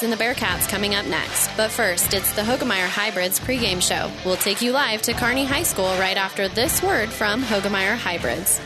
[0.00, 1.50] and the Bearcats coming up next.
[1.56, 4.08] But first, it's the Hoegemeyer Hybrids pregame show.
[4.24, 8.60] We'll take you live to Kearney High School right after this word from Hoegemeyer Hybrids.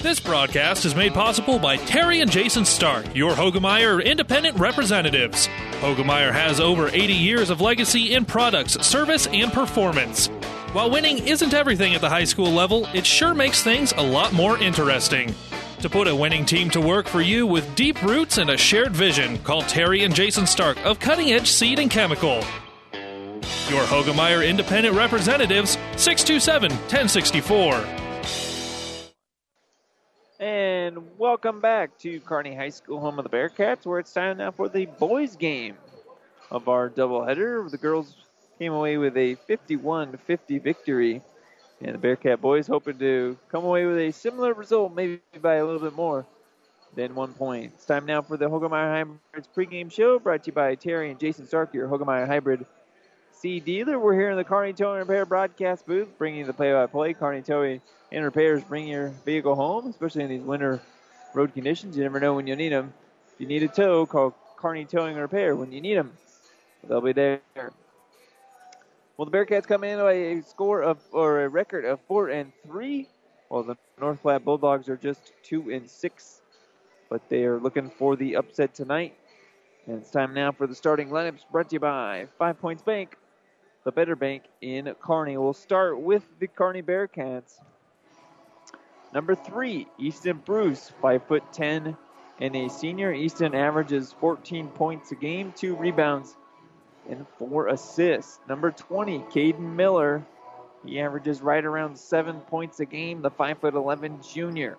[0.00, 5.48] This broadcast is made possible by Terry and Jason Stark, your Hoegemeyer independent representatives.
[5.80, 10.28] Hogemeyer has over 80 years of legacy in products, service, and performance.
[10.72, 14.32] While winning isn't everything at the high school level, it sure makes things a lot
[14.32, 15.34] more interesting.
[15.84, 18.92] To put a winning team to work for you with deep roots and a shared
[18.92, 22.36] vision, call Terry and Jason Stark of Cutting Edge Seed and Chemical.
[23.68, 27.84] Your Hoegemeyer Independent Representatives, 627 1064.
[30.40, 34.52] And welcome back to Kearney High School, home of the Bearcats, where it's time now
[34.52, 35.76] for the boys' game
[36.50, 37.70] of our doubleheader.
[37.70, 38.16] The girls
[38.58, 41.20] came away with a 51 50 victory
[41.80, 45.64] and the Bearcat boys hoping to come away with a similar result, maybe by a
[45.64, 46.26] little bit more
[46.94, 47.72] than one point.
[47.74, 51.18] It's time now for the Hoegemeyer Hybrids pregame show brought to you by Terry and
[51.18, 52.64] Jason Stark, your Hoegemeyer Hybrid
[53.32, 53.98] seed dealer.
[53.98, 57.14] We're here in the Kearney Towing and Repair broadcast booth, bringing you the play-by-play.
[57.14, 57.80] Kearney Towing
[58.12, 60.80] and Repairs bring your vehicle home, especially in these winter
[61.34, 61.96] road conditions.
[61.96, 62.94] You never know when you'll need them.
[63.34, 66.12] If you need a tow, call Kearney Towing and Repair when you need them.
[66.88, 67.40] They'll be there.
[69.16, 72.52] Well, the Bearcats come in by a score of or a record of four and
[72.66, 73.08] three,
[73.48, 76.42] while the North Platte Bulldogs are just two and six.
[77.08, 79.14] But they are looking for the upset tonight.
[79.86, 83.16] And it's time now for the starting lineups brought to you by Five Points Bank,
[83.84, 85.36] the better bank in Kearney.
[85.36, 87.60] We'll start with the Kearney Bearcats.
[89.12, 91.96] Number three, Easton Bruce, five foot ten
[92.40, 93.12] and a senior.
[93.12, 96.34] Easton averages 14 points a game, two rebounds,
[97.08, 98.40] and four assists.
[98.48, 100.24] Number 20, Caden Miller.
[100.84, 104.76] He averages right around seven points a game, the 5'11 junior.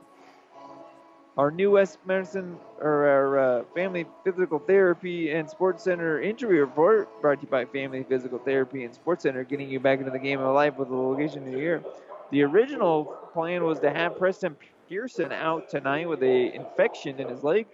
[1.38, 7.10] Our new West Medicine or our uh, Family Physical Therapy and Sports Center injury report
[7.22, 10.20] brought to you by Family Physical Therapy and Sports Center, getting you back into the
[10.20, 11.84] game of life with the location of the year.
[12.32, 14.56] The original plan was to have Preston
[14.88, 17.68] Pearson out tonight with a infection in his leg.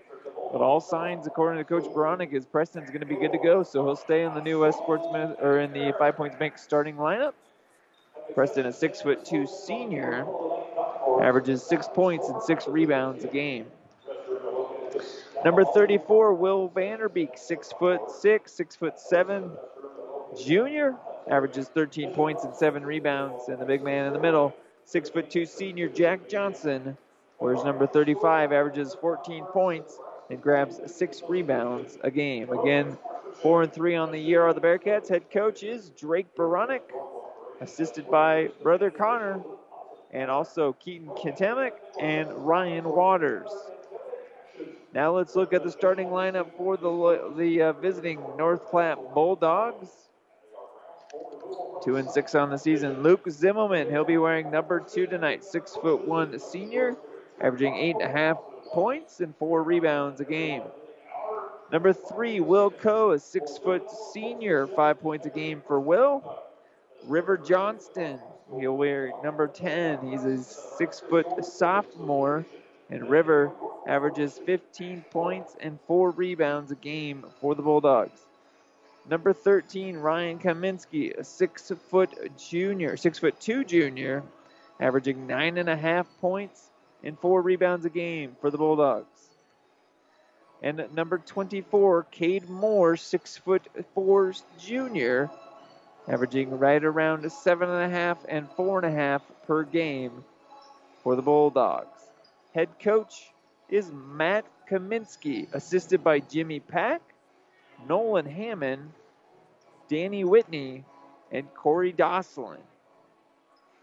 [0.52, 3.64] But all signs, according to Coach Beranek, is Preston's going to be good to go.
[3.64, 6.98] So he'll stay in the new West Sportsman or in the Five Points Bank starting
[6.98, 7.34] lineup.
[8.36, 10.26] Preston, a six foot two senior,
[11.22, 13.66] averages six points and six rebounds a game.
[15.46, 19.52] Number 34, Will Vanderbeek, six foot six, six foot seven,
[20.38, 20.96] junior,
[21.30, 23.48] averages 13 points and seven rebounds.
[23.48, 26.98] And the big man in the middle, six foot two senior Jack Johnson,
[27.38, 29.98] whereas number 35 averages 14 points
[30.32, 32.50] and grabs six rebounds a game.
[32.52, 32.98] Again,
[33.42, 35.10] four and three on the year are the Bearcats.
[35.10, 36.82] Head coach is Drake Beranek,
[37.60, 39.44] assisted by brother Connor,
[40.12, 43.50] and also Keaton Katemek and Ryan Waters.
[44.94, 49.90] Now let's look at the starting lineup for the the uh, visiting North Platte Bulldogs.
[51.84, 53.04] Two and six on the season.
[53.04, 55.44] Luke Zibelman, he'll be wearing number two tonight.
[55.44, 56.96] Six foot one senior,
[57.42, 58.38] averaging eight and a half
[58.72, 60.64] points and four rebounds a game.
[61.72, 66.38] Number three, Will Coe, a six foot senior, five points a game for Will.
[67.08, 68.20] River Johnston,
[68.60, 70.12] he'll wear number 10.
[70.12, 72.46] He's a six foot sophomore,
[72.90, 73.52] and River
[73.88, 78.20] averages 15 points and four rebounds a game for the Bulldogs.
[79.10, 84.24] Number 13, Ryan Kaminsky, a six foot junior, six foot two junior,
[84.80, 86.71] averaging nine and a half points
[87.04, 89.08] and four rebounds a game for the Bulldogs.
[90.64, 95.30] And number 24, Cade Moore, six foot four junior,
[96.08, 100.24] averaging right around seven and a half and four and a half per game
[101.04, 101.88] for the Bulldogs.
[102.54, 103.32] Head coach
[103.70, 107.02] is Matt Kaminsky, assisted by Jimmy Pack,
[107.88, 108.92] Nolan Hammond,
[109.90, 110.84] Danny Whitney,
[111.32, 112.60] and Corey Dosselin.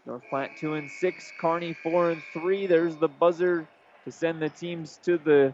[0.05, 2.67] North Platte two and six, Kearney four and three.
[2.67, 3.67] There's the buzzer
[4.05, 5.53] to send the teams to the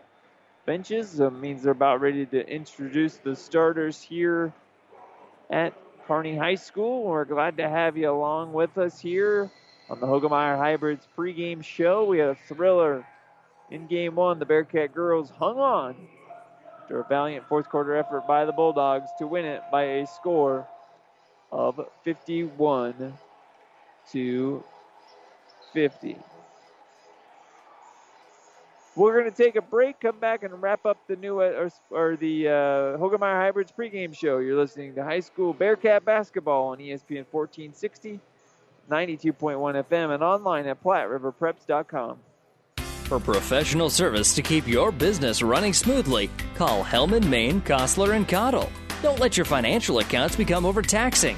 [0.66, 1.18] benches.
[1.18, 4.54] That means they're about ready to introduce the starters here
[5.50, 5.74] at
[6.08, 7.04] Kearney High School.
[7.04, 9.50] We're glad to have you along with us here
[9.90, 12.06] on the Hoegemeyer Hybrids pregame show.
[12.06, 13.06] We had a thriller
[13.72, 14.40] in game one.
[14.40, 15.96] The Bearcat girls hung on
[16.82, 20.68] after a valiant fourth quarter effort by the Bulldogs to win it by a score
[21.52, 23.14] of 51
[24.12, 24.64] to
[25.74, 26.18] 50.
[28.96, 31.72] We're going to take a break, come back, and wrap up the new uh, or,
[31.90, 32.52] or the uh,
[32.98, 34.38] Hoegemeyer Hybrids pregame show.
[34.38, 38.22] You're listening to high school Bearcat basketball on ESPN 1460,
[38.90, 39.34] 92.1
[39.84, 42.20] FM, and online at PlatteRiverPreps.com.
[42.78, 48.72] For professional service to keep your business running smoothly, call Hellman, Maine, Kostler, and Cottle.
[49.04, 51.38] Don't let your financial accounts become overtaxing.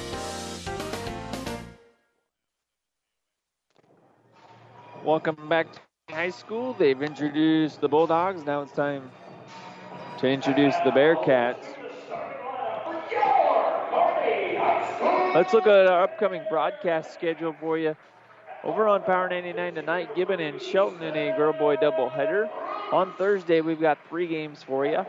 [5.03, 5.79] Welcome back to
[6.13, 6.73] high school.
[6.73, 8.45] They've introduced the Bulldogs.
[8.45, 9.09] Now it's time
[10.19, 11.65] to introduce the Bearcats.
[15.33, 17.95] Let's look at our upcoming broadcast schedule for you.
[18.63, 22.47] Over on Power 99 tonight, Gibbon and Shelton in a girl boy doubleheader.
[22.93, 25.03] On Thursday, we've got three games for you.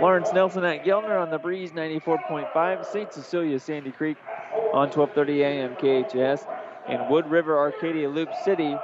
[0.00, 2.84] Lawrence Nelson at Giltner on the Breeze 94.5.
[2.86, 3.12] St.
[3.12, 4.16] Cecilia Sandy Creek
[4.72, 5.74] on 12:30 a.m.
[5.74, 6.46] KHS
[6.90, 8.76] and Wood River Arcadia Loop City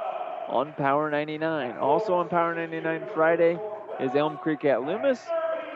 [0.48, 1.76] on Power 99.
[1.78, 3.58] Also on Power 99 Friday
[4.00, 5.20] is Elm Creek at Loomis.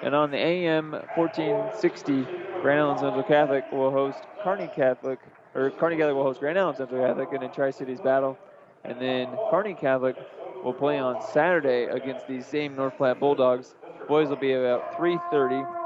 [0.02, 2.26] And on the AM 1460,
[2.62, 5.18] Grand Island Central Catholic will host Kearney Catholic,
[5.54, 8.38] or Kearney Catholic will host Grand Island Central Catholic in a Tri Cities battle.
[8.84, 10.16] And then Kearney Catholic
[10.64, 13.74] will play on Saturday against these same North Platte Bulldogs.
[14.08, 15.79] Boys will be about 3:30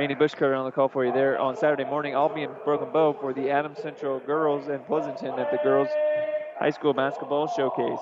[0.00, 2.16] Randy Bushcutter on the call for you there on Saturday morning.
[2.16, 5.88] I'll be in Broken Bow for the Adams Central girls and Pleasanton at the girls
[6.58, 8.00] high school basketball showcase.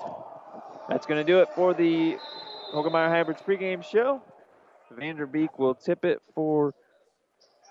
[0.89, 2.17] That's going to do it for the
[2.73, 4.23] Hoegemeyer Hybrids pregame show.
[4.97, 6.73] Vanderbeek will tip it for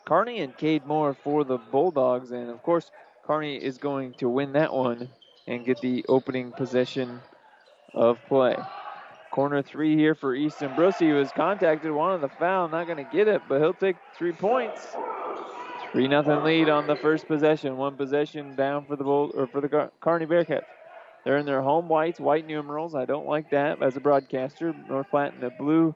[0.06, 2.32] Kearney and Cade Moore for the Bulldogs.
[2.32, 2.92] And of course,
[3.26, 5.08] Kearney is going to win that one
[5.48, 7.22] and get the opening possession
[7.94, 8.58] of play.
[9.38, 13.16] Corner three here for Easton Brucey, who was contacted, wanted the foul, not going to
[13.16, 14.96] get it, but he'll take three points.
[15.92, 17.78] Three nothing lead on the first possession.
[17.78, 20.66] One possession down for the Bull or for the Car- Kearney Bearcats.
[21.24, 22.96] They're in their home whites, white numerals.
[22.96, 24.74] I don't like that as a broadcaster.
[24.90, 25.94] North Platte in the blue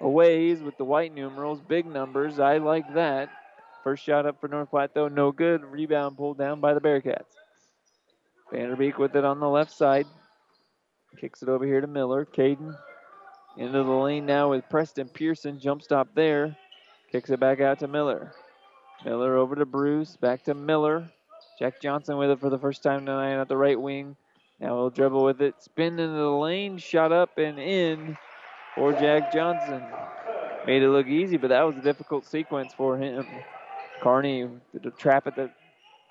[0.00, 2.38] aways with the white numerals, big numbers.
[2.38, 3.28] I like that.
[3.84, 5.62] First shot up for North Platte though, no good.
[5.62, 7.36] Rebound pulled down by the Bearcats.
[8.50, 10.06] Vanderbeek with it on the left side.
[11.16, 12.24] Kicks it over here to Miller.
[12.24, 12.76] Caden
[13.56, 15.58] into the lane now with Preston Pearson.
[15.58, 16.56] Jump stop there.
[17.10, 18.32] Kicks it back out to Miller.
[19.04, 20.16] Miller over to Bruce.
[20.16, 21.08] Back to Miller.
[21.58, 24.16] Jack Johnson with it for the first time tonight at the right wing.
[24.60, 25.54] Now he'll dribble with it.
[25.62, 26.78] Spin into the lane.
[26.78, 28.18] Shot up and in
[28.74, 29.82] for Jack Johnson.
[30.66, 33.24] Made it look easy, but that was a difficult sequence for him.
[34.02, 35.50] Kearney, the trap at the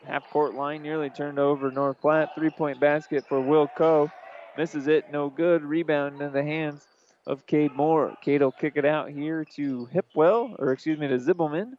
[0.06, 2.30] half court line, nearly turned over North Platte.
[2.36, 4.10] Three point basket for Will Coe.
[4.58, 5.64] Misses it, no good.
[5.64, 6.88] Rebound in the hands
[7.28, 8.16] of Cade Moore.
[8.22, 11.74] Cade will kick it out here to Hipwell, or excuse me, to Zibelman.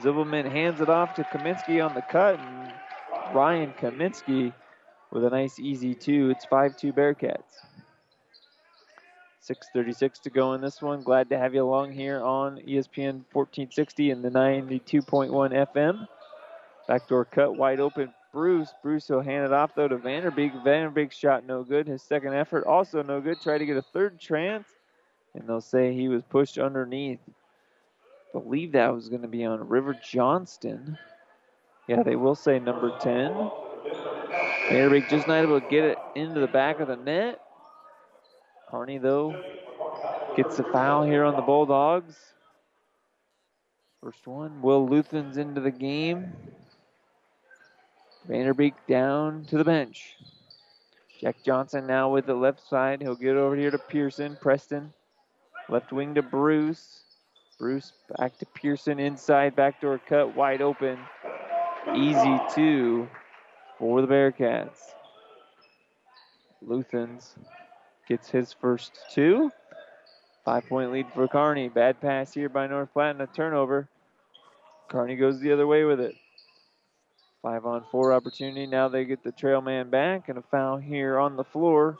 [0.00, 2.72] Zibelman hands it off to Kaminsky on the cut, and
[3.34, 4.52] Ryan Kaminsky
[5.10, 6.30] with a nice easy two.
[6.30, 7.64] It's 5-2 Bearcats.
[9.48, 11.02] 6.36 to go in this one.
[11.02, 15.30] Glad to have you along here on ESPN 1460 and the 92.1
[15.74, 16.06] FM.
[16.86, 18.72] Backdoor cut wide open Bruce.
[18.82, 20.64] Bruce will hand it off though to Vanderbeek.
[20.64, 21.86] Vanderbeek's shot no good.
[21.86, 23.40] His second effort also no good.
[23.40, 24.68] Try to get a third chance,
[25.34, 27.20] and they'll say he was pushed underneath.
[28.32, 30.98] Believe that was going to be on River Johnston.
[31.86, 33.32] Yeah, they will say number 10.
[34.68, 37.40] Vanderbeek just not able to get it into the back of the net.
[38.70, 39.42] Kearney though,
[40.36, 42.16] gets a foul here on the Bulldogs.
[44.02, 46.32] First one, Will Luthen's into the game.
[48.28, 50.16] Vanderbeek down to the bench.
[51.20, 53.00] Jack Johnson now with the left side.
[53.00, 54.36] He'll get over here to Pearson.
[54.40, 54.92] Preston,
[55.68, 57.02] left wing to Bruce.
[57.58, 60.98] Bruce back to Pearson inside, backdoor cut, wide open.
[61.96, 63.08] Easy two
[63.78, 64.92] for the Bearcats.
[66.64, 67.34] Luthans
[68.08, 69.50] gets his first two.
[70.44, 71.68] Five point lead for Kearney.
[71.68, 73.88] Bad pass here by North Platte and a turnover.
[74.88, 76.14] Kearney goes the other way with it.
[77.42, 78.66] Five on four opportunity.
[78.66, 81.96] Now they get the trail man back, and a foul here on the floor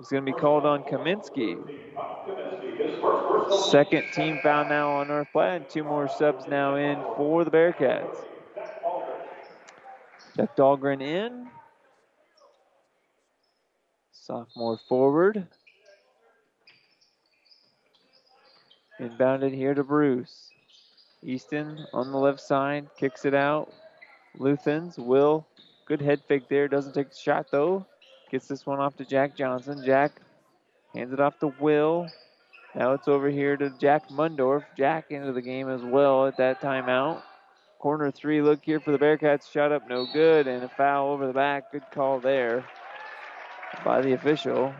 [0.00, 1.56] is going to be called on Kaminsky.
[3.70, 7.50] Second team foul now on North Platte, and two more subs now in for the
[7.50, 8.18] Bearcats.
[10.36, 11.48] Jack Dahlgren in.
[14.12, 15.46] Sophomore forward.
[19.00, 20.50] Inbounded here to Bruce.
[21.22, 23.72] Easton on the left side, kicks it out.
[24.38, 25.46] Luthans, Will,
[25.86, 27.86] good head fake there, doesn't take the shot though.
[28.30, 29.82] Gets this one off to Jack Johnson.
[29.84, 30.12] Jack
[30.94, 32.08] hands it off to Will.
[32.74, 34.64] Now it's over here to Jack Mundorf.
[34.76, 37.22] Jack into the game as well at that timeout.
[37.78, 39.50] Corner three look here for the Bearcats.
[39.50, 41.72] Shot up no good and a foul over the back.
[41.72, 42.64] Good call there
[43.84, 44.74] by the official.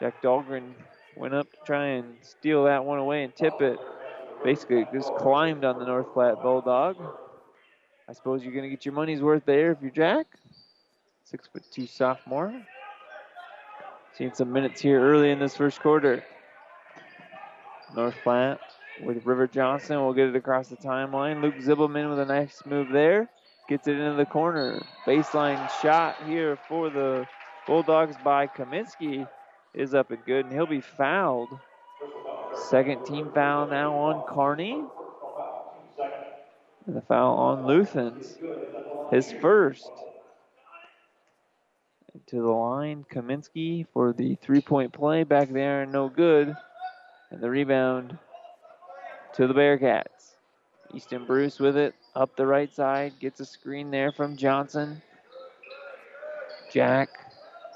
[0.00, 0.72] Jack Dahlgren
[1.16, 3.78] went up to try and steal that one away and tip it.
[4.44, 6.96] Basically, just climbed on the North Platte Bulldog.
[8.08, 10.26] I suppose you're going to get your money's worth there if you're Jack.
[11.24, 12.54] Six foot two sophomore.
[14.14, 16.24] Seeing some minutes here early in this first quarter.
[17.94, 18.60] North Platte
[19.02, 20.02] with River Johnston.
[20.02, 21.42] We'll get it across the timeline.
[21.42, 23.28] Luke Zibelman with a nice move there.
[23.68, 24.80] Gets it into the corner.
[25.06, 27.26] Baseline shot here for the
[27.66, 29.28] Bulldogs by Kaminsky
[29.74, 31.50] is up and good, and he'll be fouled.
[32.70, 34.82] Second team foul now on Kearney.
[36.86, 38.36] And the foul on Luthans,
[39.10, 39.90] His first.
[42.28, 46.56] To the line, Kaminsky for the three point play back there, no good.
[47.30, 48.18] And the rebound
[49.34, 50.34] to the Bearcats.
[50.94, 55.02] Easton Bruce with it up the right side, gets a screen there from Johnson.
[56.72, 57.08] Jack,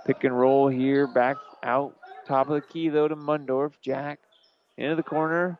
[0.06, 3.72] pick and roll here, back out, top of the key though to Mundorf.
[3.80, 4.18] Jack
[4.76, 5.58] into the corner,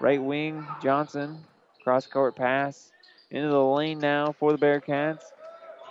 [0.00, 1.44] right wing, Johnson,
[1.84, 2.90] cross court pass
[3.30, 5.22] into the lane now for the Bearcats.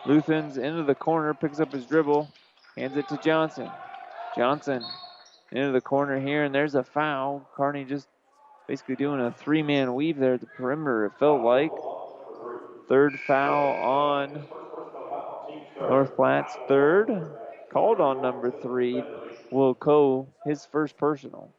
[0.06, 2.28] Luthans into the corner, picks up his dribble,
[2.76, 3.70] hands it to Johnson.
[4.36, 4.84] Johnson
[5.52, 7.48] into the corner here, and there's a foul.
[7.56, 8.08] Carney just
[8.68, 11.72] basically doing a three man weave there at the perimeter, it felt like.
[12.90, 14.44] Third foul on
[15.80, 17.10] North Platte's third.
[17.70, 19.04] Called on number three,
[19.52, 21.50] Will Coe, his first personal.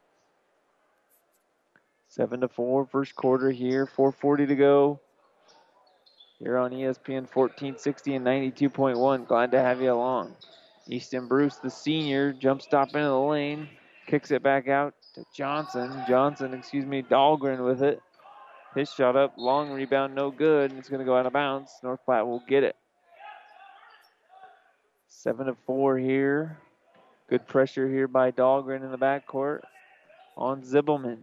[2.14, 5.00] Seven to four, first quarter here, 440 to go.
[6.38, 9.26] Here on ESPN 1460 and 92.1.
[9.26, 10.36] Glad to have you along.
[10.86, 13.68] Easton Bruce, the senior, jump stop into the lane,
[14.06, 16.04] kicks it back out to Johnson.
[16.06, 18.00] Johnson, excuse me, Dahlgren with it.
[18.76, 21.72] His shot up, long rebound, no good, and it's going to go out of bounds.
[21.82, 22.76] North Platte will get it.
[25.08, 26.58] Seven to four here.
[27.28, 29.62] Good pressure here by Dahlgren in the backcourt
[30.36, 31.18] on Zibelman.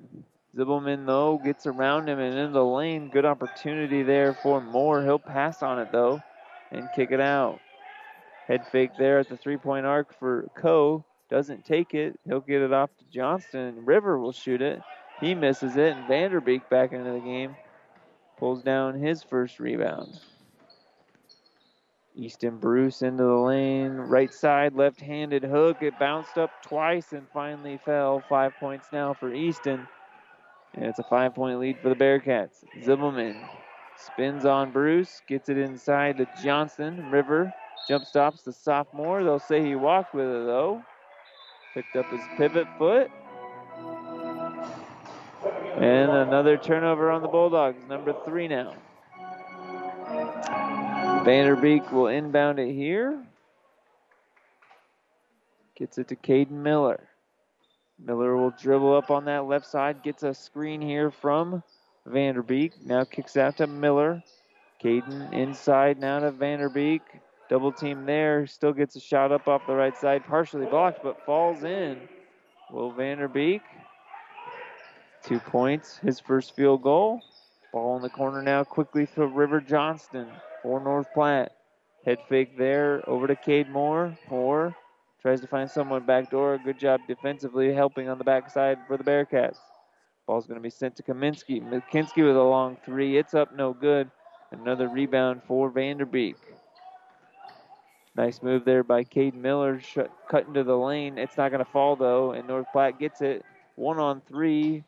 [0.55, 3.09] Zibelman, though, gets around him and into the lane.
[3.09, 5.03] Good opportunity there for Moore.
[5.03, 6.21] He'll pass on it, though,
[6.71, 7.61] and kick it out.
[8.47, 11.05] Head fake there at the three point arc for Coe.
[11.29, 12.19] Doesn't take it.
[12.25, 13.85] He'll get it off to Johnston.
[13.85, 14.81] River will shoot it.
[15.21, 17.55] He misses it, and Vanderbeek back into the game.
[18.37, 20.19] Pulls down his first rebound.
[22.13, 23.93] Easton Bruce into the lane.
[23.93, 25.77] Right side, left handed hook.
[25.81, 28.21] It bounced up twice and finally fell.
[28.27, 29.87] Five points now for Easton.
[30.73, 32.63] And it's a five point lead for the Bearcats.
[32.81, 33.35] Zibelman
[33.97, 37.11] spins on Bruce, gets it inside to Johnson.
[37.11, 37.53] River
[37.87, 39.23] jump stops the sophomore.
[39.23, 40.81] They'll say he walked with it though.
[41.73, 43.09] Picked up his pivot foot.
[45.77, 48.75] And another turnover on the Bulldogs, number three now.
[51.23, 53.23] Vanderbeek will inbound it here.
[55.75, 57.10] Gets it to Caden Miller.
[58.05, 61.61] Miller will dribble up on that left side, gets a screen here from
[62.07, 62.83] Vanderbeek.
[62.83, 64.23] Now kicks out to Miller.
[64.83, 67.01] Caden inside now to Vanderbeek.
[67.49, 68.47] Double team there.
[68.47, 71.99] Still gets a shot up off the right side, partially blocked, but falls in.
[72.71, 73.61] Will Vanderbeek.
[75.23, 77.21] Two points, his first field goal.
[77.71, 80.27] Ball in the corner now, quickly to River Johnston
[80.63, 81.51] for North Platte.
[82.05, 84.17] Head fake there over to Cade Moore.
[84.29, 84.75] Moore
[85.21, 86.59] tries to find someone backdoor.
[86.59, 89.57] Good job defensively helping on the backside for the Bearcats.
[90.27, 91.61] Ball's going to be sent to Kaminsky.
[91.61, 93.17] McKinsky with a long three.
[93.17, 94.09] It's up, no good.
[94.51, 96.35] Another rebound for Vanderbeek.
[98.15, 99.99] Nice move there by Cade Miller, sh-
[100.29, 101.17] cut into the lane.
[101.17, 103.45] It's not going to fall though, and North Platte gets it.
[103.75, 104.83] One on three,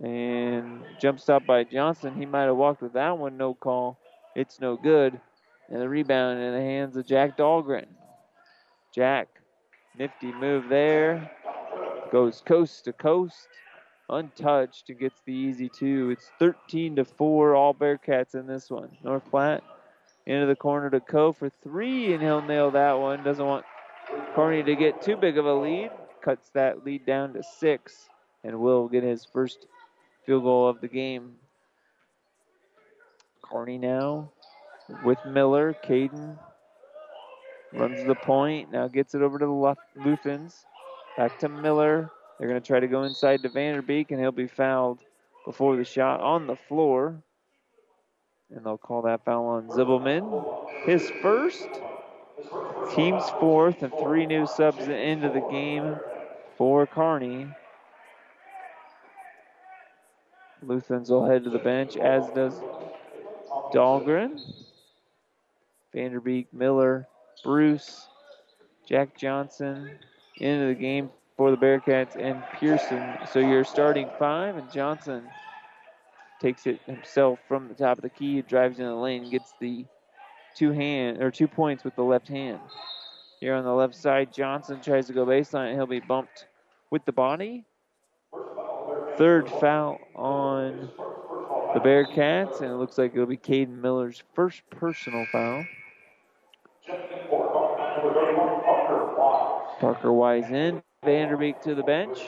[0.00, 2.14] and jump stop by Johnson.
[2.14, 3.36] He might have walked with that one.
[3.36, 3.98] No call.
[4.36, 5.20] It's no good.
[5.68, 7.86] And the rebound in the hands of Jack Dahlgren.
[8.94, 9.28] Jack,
[9.98, 11.30] nifty move there.
[12.10, 13.48] Goes coast to coast,
[14.08, 16.10] untouched, and gets the easy two.
[16.10, 17.54] It's 13 to four.
[17.54, 18.90] All Bearcats in this one.
[19.02, 19.64] North Platte
[20.26, 23.22] into the corner to Coe for three, and he'll nail that one.
[23.24, 23.64] Doesn't want
[24.34, 25.90] Kearney to get too big of a lead.
[26.22, 28.08] Cuts that lead down to six,
[28.44, 29.66] and will get his first
[30.24, 31.34] field goal of the game.
[33.42, 34.30] Kearney now
[35.04, 35.74] with Miller.
[35.84, 36.38] Caden
[37.72, 38.72] runs the point.
[38.72, 40.64] Now gets it over to the Luthans.
[41.16, 42.10] Back to Miller.
[42.38, 44.98] They're going to try to go inside to Vanderbeek, and he'll be fouled
[45.44, 47.22] before the shot on the floor.
[48.54, 50.84] And they'll call that foul on Zibelman.
[50.84, 51.68] His first,
[52.94, 55.96] team's fourth, and three new subs into the game
[56.56, 57.46] for Kearney.
[60.64, 62.54] Luthans will head to the bench, as does
[63.74, 64.40] Dahlgren.
[65.94, 67.08] Vanderbeek, Miller,
[67.42, 68.08] Bruce,
[68.86, 69.90] Jack Johnson
[70.36, 73.18] into the game for the Bearcats, and Pearson.
[73.32, 75.24] So you're starting five, and Johnson
[76.40, 79.84] takes it himself from the top of the key, drives in the lane, gets the
[80.54, 82.60] two hand or two points with the left hand.
[83.40, 86.46] Here on the left side, Johnson tries to go baseline, and he'll be bumped
[86.90, 87.64] with the body.
[89.16, 90.90] Third foul on
[91.74, 95.64] the Bearcats, and it looks like it'll be Caden Miller's first personal foul.
[99.82, 100.80] Parker Wise in.
[101.04, 102.20] Vanderbeek to the bench.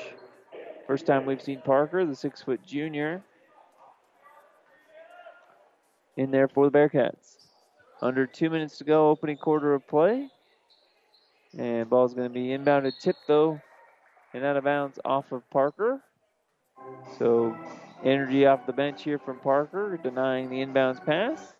[0.88, 3.22] First time we've seen Parker, the six foot junior,
[6.16, 7.36] in there for the Bearcats.
[8.02, 10.28] Under two minutes to go, opening quarter of play.
[11.56, 13.60] And ball's going to be inbounded tip though,
[14.32, 16.00] and out of bounds off of Parker.
[17.20, 17.56] So
[18.02, 21.54] energy off the bench here from Parker, denying the inbounds pass.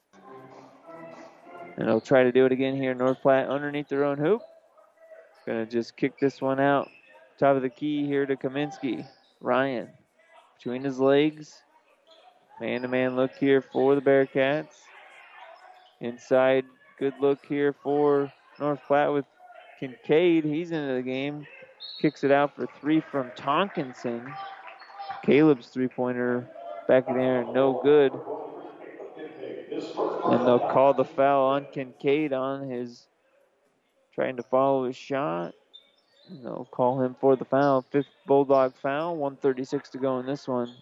[1.76, 2.94] And they'll try to do it again here.
[2.94, 4.42] North Platte underneath their own hoop.
[5.46, 6.88] Gonna just kick this one out.
[7.38, 9.07] Top of the key here to Kaminsky.
[9.40, 9.88] Ryan
[10.57, 11.62] between his legs.
[12.61, 14.74] Man to man look here for the Bearcats.
[16.00, 16.64] Inside,
[16.98, 19.24] good look here for North Platte with
[19.80, 20.44] Kincaid.
[20.44, 21.46] He's into the game.
[22.00, 24.33] Kicks it out for three from Tonkinson.
[25.24, 26.48] Caleb's three pointer
[26.88, 28.12] back in there, no good.
[30.24, 33.07] And they'll call the foul on Kincaid on his
[34.14, 35.55] trying to follow his shot.
[36.42, 37.85] They'll call him for the foul.
[37.90, 39.16] Fifth Bulldog foul.
[39.16, 40.72] 136 to go in this one.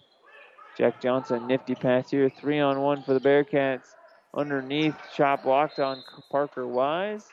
[0.77, 2.29] Jack Johnson, nifty pass here.
[2.29, 3.95] Three on one for the Bearcats.
[4.33, 7.27] Underneath, shot blocked on Parker Wise.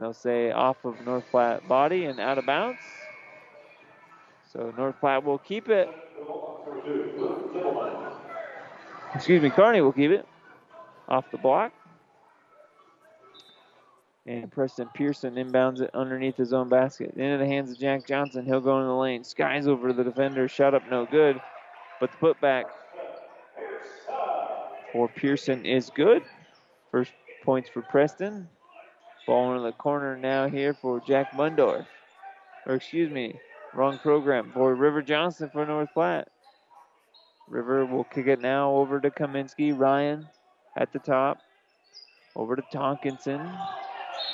[0.00, 2.80] They'll say off of North Platte body and out of bounds.
[4.52, 5.88] So North Platte will keep it.
[9.14, 10.26] Excuse me, Kearney will keep it
[11.08, 11.72] off the block.
[14.28, 17.14] And Preston Pearson inbounds it underneath his own basket.
[17.16, 18.44] Into the hands of Jack Johnson.
[18.44, 19.24] He'll go in the lane.
[19.24, 20.46] Skies over the defender.
[20.48, 21.40] Shot up no good.
[21.98, 22.64] But the putback
[24.92, 26.22] for Pearson is good.
[26.90, 27.12] First
[27.42, 28.46] points for Preston.
[29.26, 31.86] Ball in the corner now here for Jack Mundorf.
[32.66, 33.34] Or excuse me,
[33.72, 34.50] wrong program.
[34.52, 36.28] For River Johnston for North Platte.
[37.48, 39.76] River will kick it now over to Kaminsky.
[39.76, 40.28] Ryan
[40.76, 41.38] at the top.
[42.36, 43.50] Over to Tonkinson.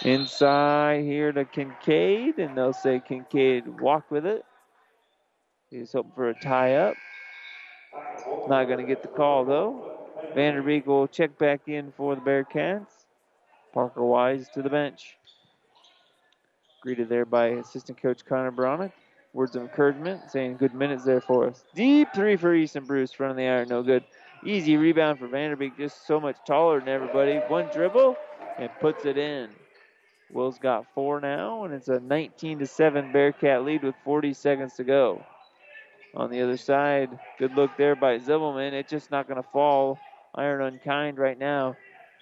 [0.02, 4.44] Inside here to Kincaid, and they'll say Kincaid walk with it.
[5.70, 6.94] He's hoping for a tie up.
[8.48, 9.92] Not going to get the call though.
[10.34, 13.06] Vanderbeek will check back in for the Bearcats.
[13.72, 15.16] Parker Wise to the bench.
[16.82, 18.92] Greeted there by assistant coach Connor Beranek.
[19.32, 21.64] Words of encouragement, saying good minutes there for us.
[21.74, 24.04] Deep three for Easton Bruce, front of the iron, no good.
[24.44, 27.38] Easy rebound for Vanderbeek, just so much taller than everybody.
[27.48, 28.16] One dribble
[28.58, 29.48] and puts it in.
[30.30, 34.74] Will's got four now, and it's a 19 to 7 Bearcat lead with 40 seconds
[34.74, 35.24] to go.
[36.14, 38.72] On the other side, good look there by Zibelman.
[38.72, 39.98] It's just not going to fall.
[40.34, 41.76] Iron unkind right now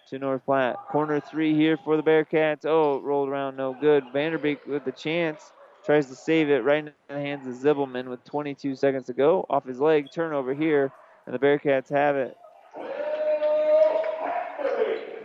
[0.09, 0.77] to North Platte.
[0.91, 2.65] Corner three here for the Bearcats.
[2.65, 4.05] Oh, it rolled around, no good.
[4.15, 5.53] Vanderbeek with the chance
[5.85, 9.47] tries to save it right in the hands of Zibelman with 22 seconds to go.
[9.51, 10.93] Off his leg, turnover here,
[11.27, 12.37] and the Bearcats have it.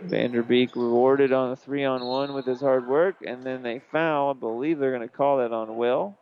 [0.08, 4.30] Vanderbeek rewarded on a three on one with his hard work, and then they foul.
[4.30, 6.16] I believe they're going to call that on Will.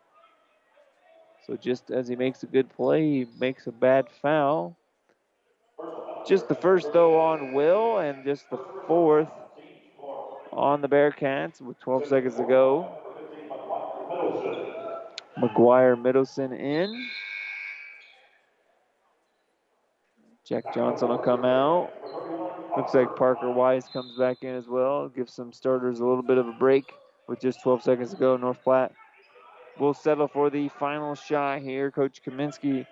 [1.46, 4.76] So just as he makes a good play, he makes a bad foul.
[6.26, 9.28] Just the first, though, on Will, and just the fourth
[10.52, 12.88] on the Bearcats with 12 seconds to go.
[15.38, 17.06] McGuire Middleton in.
[20.44, 21.92] Jack Johnson will come out.
[22.76, 25.08] Looks like Parker Wise comes back in as well.
[25.08, 26.92] Gives some starters a little bit of a break
[27.26, 28.36] with just 12 seconds to go.
[28.36, 28.92] North Platte
[29.78, 31.90] will settle for the final shot here.
[31.90, 32.86] Coach Kaminsky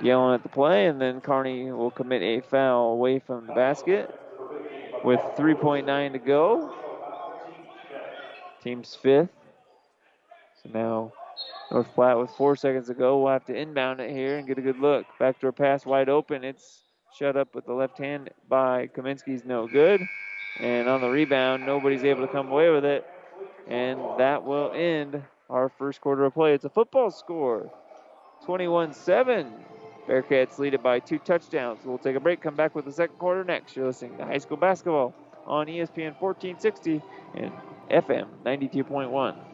[0.00, 4.18] yelling at the play, and then Kearney will commit a foul away from the basket
[5.04, 6.74] with 3.9 to go.
[8.62, 9.28] Team's fifth.
[10.62, 11.12] So now
[11.70, 13.22] North Platte with four seconds to go.
[13.22, 15.04] We'll have to inbound it here and get a good look.
[15.18, 16.42] Backdoor pass wide open.
[16.42, 16.80] It's
[17.16, 20.00] shut up with the left hand by Kaminsky's no good.
[20.60, 23.06] And on the rebound, nobody's able to come away with it.
[23.68, 26.54] And that will end our first quarter of play.
[26.54, 27.70] It's a football score
[28.44, 29.52] 21 7.
[30.06, 31.84] Bearcats lead it by two touchdowns.
[31.84, 33.74] We'll take a break, come back with the second quarter next.
[33.74, 35.14] You're listening to high school basketball
[35.46, 37.02] on ESPN 1460
[37.34, 37.52] and
[37.90, 39.53] FM 92.1.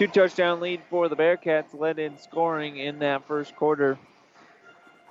[0.00, 3.98] Two touchdown lead for the Bearcats, led in scoring in that first quarter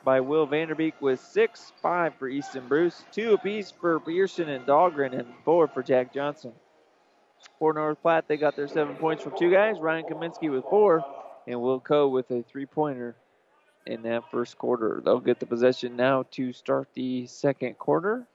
[0.04, 5.13] by Will Vanderbeek with six, five for Easton Bruce, two apiece for Pearson and Dahlgren,
[5.13, 6.54] and four for Jack Johnson.
[7.60, 11.06] For North Platte, they got their seven points from two guys, Ryan Kaminsky with four,
[11.45, 13.15] and Will Coe with a three pointer
[13.86, 15.04] in that first quarter.
[15.06, 18.25] They'll get the possession now to start the second quarter.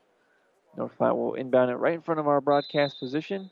[0.77, 3.51] North Platte will inbound it right in front of our broadcast position.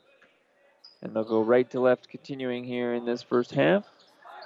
[1.03, 3.83] And they'll go right to left, continuing here in this first half.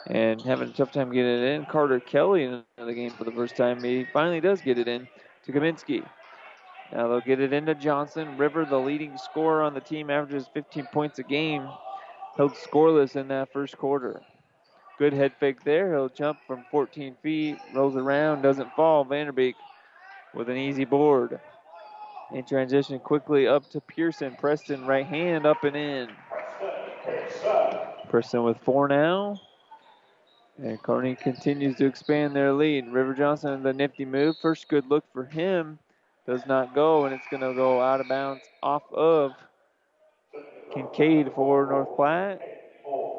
[0.08, 1.66] And having a tough time getting it in.
[1.66, 3.84] Carter Kelly in the game for the first time.
[3.84, 5.08] He finally does get it in
[5.46, 6.04] to Kaminsky.
[6.92, 8.38] Now they'll get it into Johnson.
[8.38, 11.68] River, the leading scorer on the team, averages 15 points a game.
[12.38, 14.22] Held scoreless in that first quarter.
[14.98, 15.94] Good head fake there.
[15.94, 19.06] He'll jump from 14 feet, rolls around, doesn't fall.
[19.06, 19.54] Vanderbeek
[20.34, 21.40] with an easy board.
[22.34, 24.36] In transition quickly up to Pearson.
[24.40, 26.10] Preston right hand up and in.
[28.10, 29.40] Preston with four now.
[30.58, 32.88] And Kearney continues to expand their lead.
[32.88, 34.38] River Johnston, the nifty move.
[34.42, 35.78] First good look for him.
[36.26, 39.32] Does not go, and it's going to go out of bounds off of
[40.74, 42.42] Kincaid for North Platte.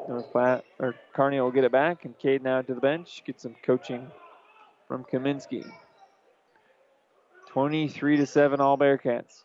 [0.07, 2.01] North Platte, or Kearney will get it back.
[2.01, 3.23] Kincaid now to the bench.
[3.25, 4.11] Get some coaching
[4.87, 5.65] from Kaminsky.
[7.47, 9.43] 23 to 7, all Bearcats.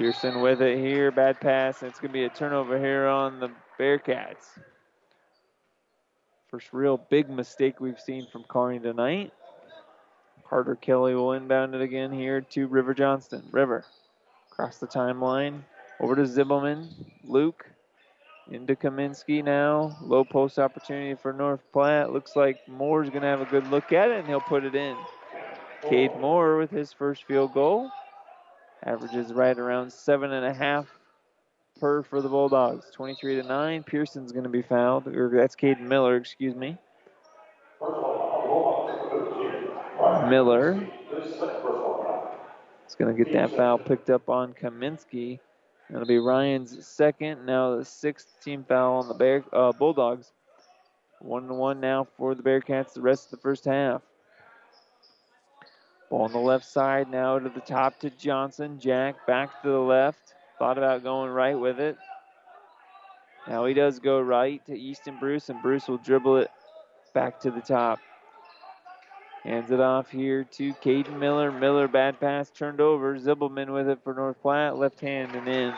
[0.00, 1.10] Pearson with it here.
[1.10, 1.82] Bad pass.
[1.82, 4.46] And it's going to be a turnover here on the Bearcats.
[6.50, 9.30] First real big mistake we've seen from Kearney tonight.
[10.48, 13.42] Carter Kelly will inbound it again here to River Johnston.
[13.50, 13.84] River
[14.50, 15.60] across the timeline.
[16.00, 16.88] Over to Zibelman.
[17.22, 17.66] Luke
[18.50, 19.98] into Kaminsky now.
[20.00, 22.10] Low post opportunity for North Platte.
[22.10, 24.74] Looks like Moore's going to have a good look at it and he'll put it
[24.74, 24.96] in.
[25.82, 27.90] Cade Moore with his first field goal.
[28.84, 30.86] Averages right around seven and a half
[31.78, 32.86] per for the Bulldogs.
[32.92, 33.82] 23 to 9.
[33.82, 35.06] Pearson's going to be fouled.
[35.08, 36.78] Or that's Caden Miller, excuse me.
[40.28, 40.86] Miller
[42.86, 45.40] is going to get that foul picked up on Kaminsky.
[45.88, 47.44] That'll be Ryan's second.
[47.46, 50.32] Now the sixth team foul on the Bear uh, Bulldogs.
[51.20, 52.94] One to one now for the Bearcats.
[52.94, 54.02] The rest of the first half.
[56.10, 58.80] Ball on the left side now to the top to Johnson.
[58.80, 60.34] Jack back to the left.
[60.58, 61.96] Thought about going right with it.
[63.48, 66.50] Now he does go right to Easton Bruce, and Bruce will dribble it
[67.14, 68.00] back to the top.
[69.44, 71.50] Hands it off here to Caden Miller.
[71.50, 73.18] Miller, bad pass, turned over.
[73.18, 74.76] Zibelman with it for North Platte.
[74.76, 75.72] Left hand and in.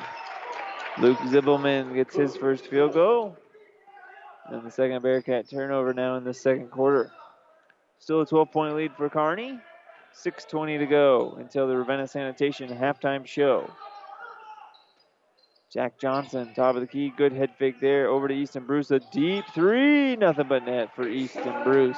[0.98, 3.36] Luke Zibelman gets his first field goal.
[4.46, 7.12] And the second Bearcat turnover now in the second quarter.
[8.00, 9.60] Still a 12 point lead for Kearney.
[10.14, 13.70] 6.20 to go until the Ravenna Sanitation halftime show.
[15.72, 18.08] Jack Johnson, top of the key, good head fake there.
[18.08, 21.96] Over to Easton Bruce, a deep three, nothing but net for Easton Bruce.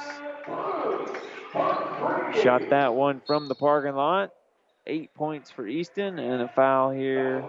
[2.41, 4.31] Shot that one from the parking lot.
[4.87, 7.43] Eight points for Easton and a foul here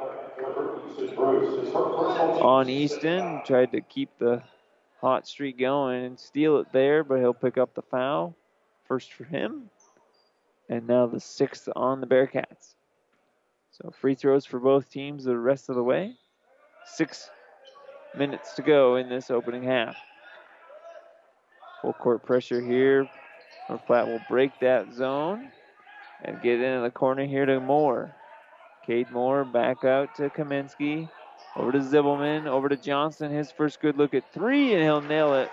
[2.43, 3.43] on Easton.
[3.45, 4.43] Tried to keep the
[5.01, 8.35] hot streak going and steal it there, but he'll pick up the foul.
[8.89, 9.71] First for him.
[10.69, 12.75] And now the sixth on the Bearcats.
[13.71, 16.15] So free throws for both teams the rest of the way.
[16.87, 17.31] Six
[18.17, 19.97] minutes to go in this opening half.
[21.83, 23.09] Full court pressure here.
[23.87, 25.51] Platte will break that zone
[26.25, 28.15] and get into the corner here to Moore.
[28.87, 31.09] Cade Moore back out to Kaminsky.
[31.57, 32.47] Over to Zibelman.
[32.47, 33.31] Over to Johnston.
[33.31, 35.51] His first good look at three, and he'll nail it.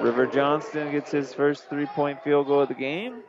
[0.00, 3.22] River Johnston gets his first three point field goal of the game.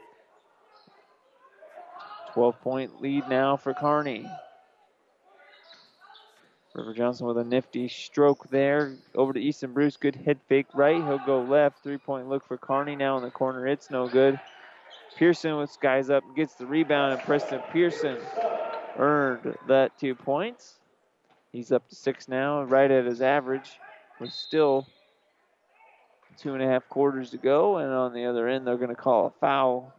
[2.34, 4.28] 12 point lead now for Kearney.
[6.74, 8.94] River Johnston with a nifty stroke there.
[9.13, 9.98] Over to Easton Bruce.
[9.98, 10.96] Good head fake right.
[10.96, 11.84] He'll go left.
[11.84, 13.67] Three point look for Kearney now in the corner.
[13.67, 14.39] It's no good.
[15.17, 18.17] Pearson with skies up gets the rebound, and Preston Pearson
[18.98, 20.76] earned that two points.
[21.52, 23.72] He's up to six now, right at his average,
[24.22, 24.88] with still
[26.38, 27.78] two and a half quarters to go.
[27.78, 29.94] And on the other end, they're going to call a foul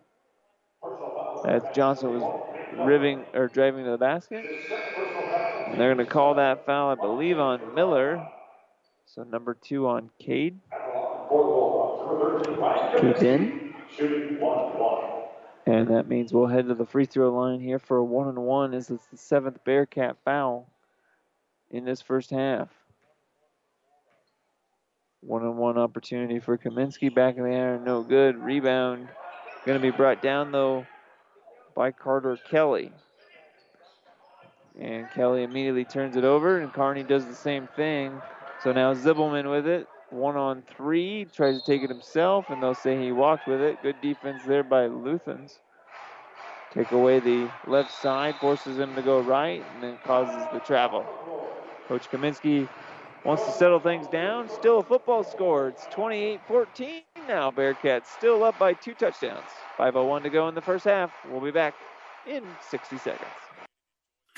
[1.46, 4.44] as Johnson was ribbing or driving to the basket.
[5.66, 8.26] And they're going to call that foul, I believe, on Miller.
[9.06, 10.58] So number two on Cade.
[13.00, 13.74] Keep in.
[15.66, 18.38] And that means we'll head to the free throw line here for a one and
[18.38, 20.68] one as it's the seventh Bearcat foul
[21.70, 22.68] in this first half.
[25.20, 28.36] One on one opportunity for Kaminsky back in the air, no good.
[28.36, 29.08] Rebound
[29.64, 30.84] going to be brought down though
[31.74, 32.92] by Carter Kelly.
[34.78, 38.22] And Kelly immediately turns it over, and Kearney does the same thing.
[38.58, 39.88] So now Zibelman with it.
[40.08, 43.82] One on three, tries to take it himself, and they'll say he walked with it.
[43.82, 45.60] Good defense there by Luthans.
[46.70, 51.10] Take away the left side, forces him to go right, and then causes the travel.
[51.88, 52.70] Coach Kaminsky
[53.24, 54.48] wants to settle things down.
[54.48, 55.68] Still a football score.
[55.68, 57.50] It's 28 14 now.
[57.50, 59.44] Bearcats still up by two touchdowns.
[59.78, 61.12] 5.01 to go in the first half.
[61.28, 61.74] We'll be back
[62.26, 63.41] in 60 seconds.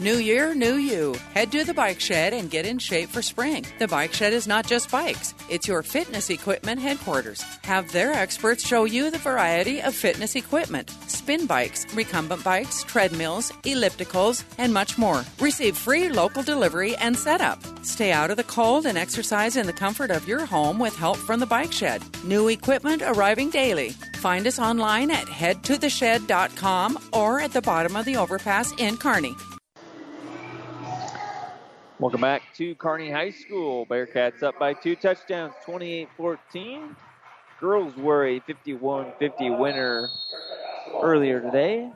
[0.00, 1.16] New year, new you.
[1.34, 3.66] Head to the bike shed and get in shape for spring.
[3.80, 7.42] The bike shed is not just bikes, it's your fitness equipment headquarters.
[7.64, 13.50] Have their experts show you the variety of fitness equipment spin bikes, recumbent bikes, treadmills,
[13.64, 15.24] ellipticals, and much more.
[15.40, 17.58] Receive free local delivery and setup.
[17.84, 21.16] Stay out of the cold and exercise in the comfort of your home with help
[21.16, 22.02] from the bike shed.
[22.22, 23.90] New equipment arriving daily.
[24.20, 29.34] Find us online at headtotheshed.com or at the bottom of the overpass in Kearney.
[32.00, 33.84] Welcome back to Kearney High School.
[33.84, 36.94] Bearcats up by two touchdowns, 28 14.
[37.58, 40.08] Girls were a 51 50 winner
[41.02, 41.90] earlier today.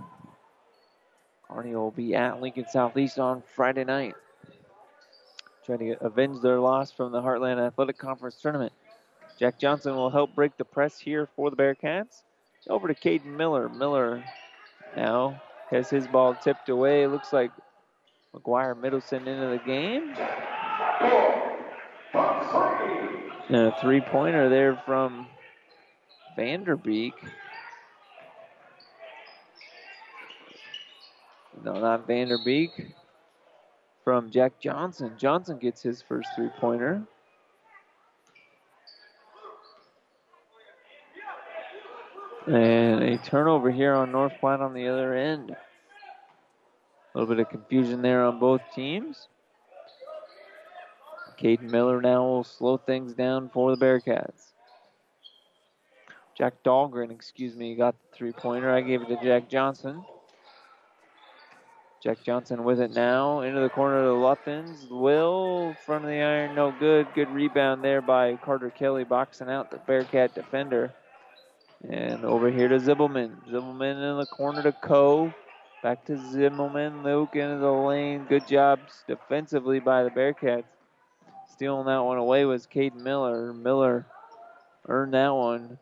[1.49, 4.15] Kearney will be at Lincoln Southeast on Friday night,
[5.65, 8.73] trying to avenge their loss from the Heartland Athletic Conference tournament.
[9.39, 12.23] Jack Johnson will help break the press here for the Bearcats.
[12.69, 13.69] Over to Caden Miller.
[13.69, 14.25] Miller
[14.97, 17.07] now has his ball tipped away.
[17.07, 17.53] Looks like
[18.35, 20.15] McGuire Middleton into the game.
[23.49, 25.27] And a three pointer there from
[26.39, 27.13] Vanderbeek.
[31.63, 32.95] No, not Vanderbeek.
[34.05, 35.13] From Jack Johnson.
[35.19, 37.03] Johnson gets his first three pointer.
[42.47, 45.55] And a turnover here on North Platte on the other end.
[47.15, 49.29] A little bit of confusion there on both teams.
[51.39, 54.53] Caden Miller now will slow things down for the Bearcats.
[56.37, 58.71] Jack Dahlgren, excuse me, got the three pointer.
[58.71, 60.05] I gave it to Jack Johnson.
[62.03, 63.43] Jack Johnson with it now.
[63.43, 64.91] Into the corner of the Luthans.
[64.91, 67.07] Will, front of the iron, no good.
[67.15, 70.95] Good rebound there by Carter Kelly, boxing out the Bearcat defender.
[71.89, 73.37] And over here to Zibelman.
[73.49, 75.33] Zibelman in the corner to Coe.
[75.83, 77.03] Back to Zibelman.
[77.03, 78.25] Luke into the lane.
[78.29, 80.63] Good job defensively by the Bearcats.
[81.51, 83.53] Stealing that one away was Caden Miller.
[83.53, 84.07] Miller
[84.87, 85.79] earned that one.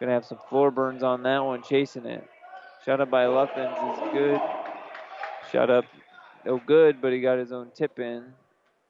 [0.00, 2.28] Gonna have some floor burns on that one, chasing it.
[2.84, 4.40] Shot up by Luthans is good.
[5.52, 5.84] Shot up,
[6.44, 8.24] no good, but he got his own tip in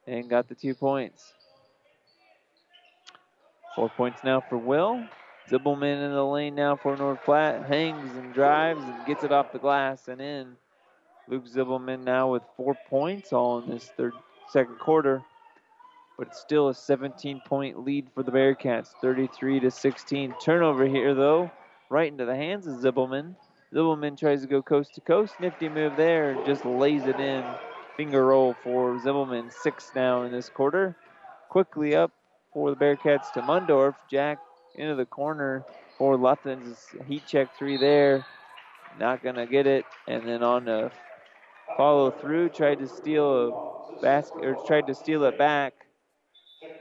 [0.07, 1.35] and got the two points.
[3.75, 5.05] Four points now for Will.
[5.49, 7.65] Zibelman in the lane now for North Platte.
[7.67, 10.57] Hangs and drives and gets it off the glass and in.
[11.29, 14.13] Luke Zibelman now with four points all in this third
[14.51, 15.23] second quarter.
[16.19, 20.35] But it's still a 17 point lead for the Bearcats, 33 to 16.
[20.43, 21.51] Turnover here though,
[21.91, 23.37] right into the hands of Zibelman.
[23.73, 25.35] Zibelman tries to go coast to coast.
[25.41, 27.45] Nifty move there, just lays it in.
[27.97, 29.53] Finger roll for Zibelman.
[29.53, 30.97] Six now in this quarter.
[31.51, 32.13] Quickly up
[32.53, 33.95] for the Bearcats to Mundorf.
[34.11, 34.39] Jack
[34.77, 35.65] into the corner
[35.99, 36.77] for Luthans.
[37.07, 38.25] Heat check three there.
[38.99, 39.85] Not going to get it.
[40.07, 40.91] And then on the
[41.77, 43.49] follow through, tried to steal
[43.99, 45.75] a basket, or tried to steal it back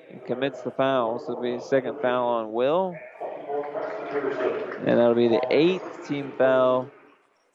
[0.10, 1.20] and commits the foul.
[1.20, 2.96] So it'll be a second foul on Will.
[4.86, 6.90] And that'll be the eighth team foul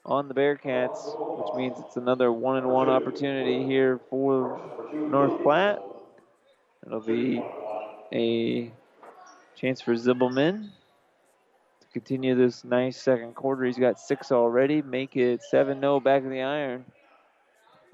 [0.05, 0.99] on the Bearcats,
[1.39, 4.61] which means it's another one and one opportunity here for
[4.93, 5.81] North Platte.
[6.87, 7.43] It'll be
[8.13, 8.73] a
[9.61, 10.71] chance for Zibelman
[11.81, 13.65] to continue this nice second quarter.
[13.65, 16.85] He's got six already, make it 7 0 back of the iron.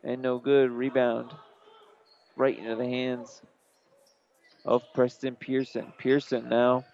[0.05, 0.71] And no good.
[0.71, 1.33] Rebound
[2.37, 3.43] right into the hands
[4.65, 5.93] of Preston Pearson.
[5.99, 6.85] Pearson now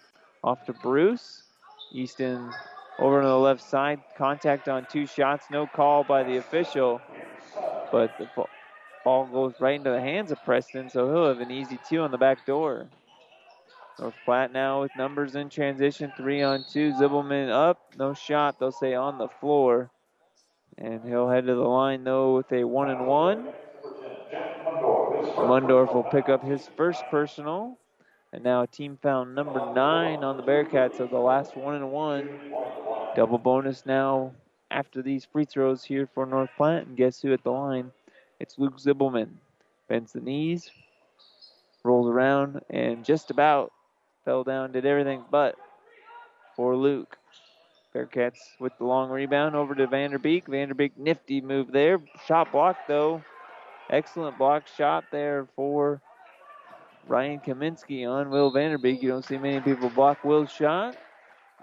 [0.42, 1.42] off to Bruce.
[1.92, 2.50] Easton
[2.98, 4.00] over on the left side.
[4.16, 5.46] Contact on two shots.
[5.50, 7.02] No call by the official.
[7.90, 8.30] But the
[9.04, 12.10] ball goes right into the hands of Preston, so he'll have an easy two on
[12.10, 12.86] the back door.
[13.98, 16.12] North Platte now with numbers in transition.
[16.16, 16.92] Three on two.
[16.92, 17.92] Zibelman up.
[17.98, 18.58] No shot.
[18.58, 19.90] They'll say on the floor.
[20.78, 23.48] And he'll head to the line, though, with a one and one.
[25.36, 27.78] Mundorf will pick up his first personal.
[28.32, 32.40] And now team foul number nine on the Bearcats of the last one and one.
[33.14, 34.32] Double bonus now
[34.70, 36.86] after these free throws here for North Platte.
[36.86, 37.92] And guess who at the line?
[38.40, 39.28] It's Luke Zibelman.
[39.88, 40.70] Bends the knees,
[41.84, 43.70] rolls around, and just about
[44.24, 45.56] fell down, did everything but
[46.56, 47.16] for Luke.
[47.94, 50.44] Bearcats with the long rebound over to Vanderbeek.
[50.44, 52.00] Vanderbeek nifty move there.
[52.26, 53.22] Shot block though.
[53.90, 56.00] Excellent block shot there for
[57.06, 59.02] Ryan Kaminsky on Will Vanderbeek.
[59.02, 60.96] You don't see many people block Will's shot.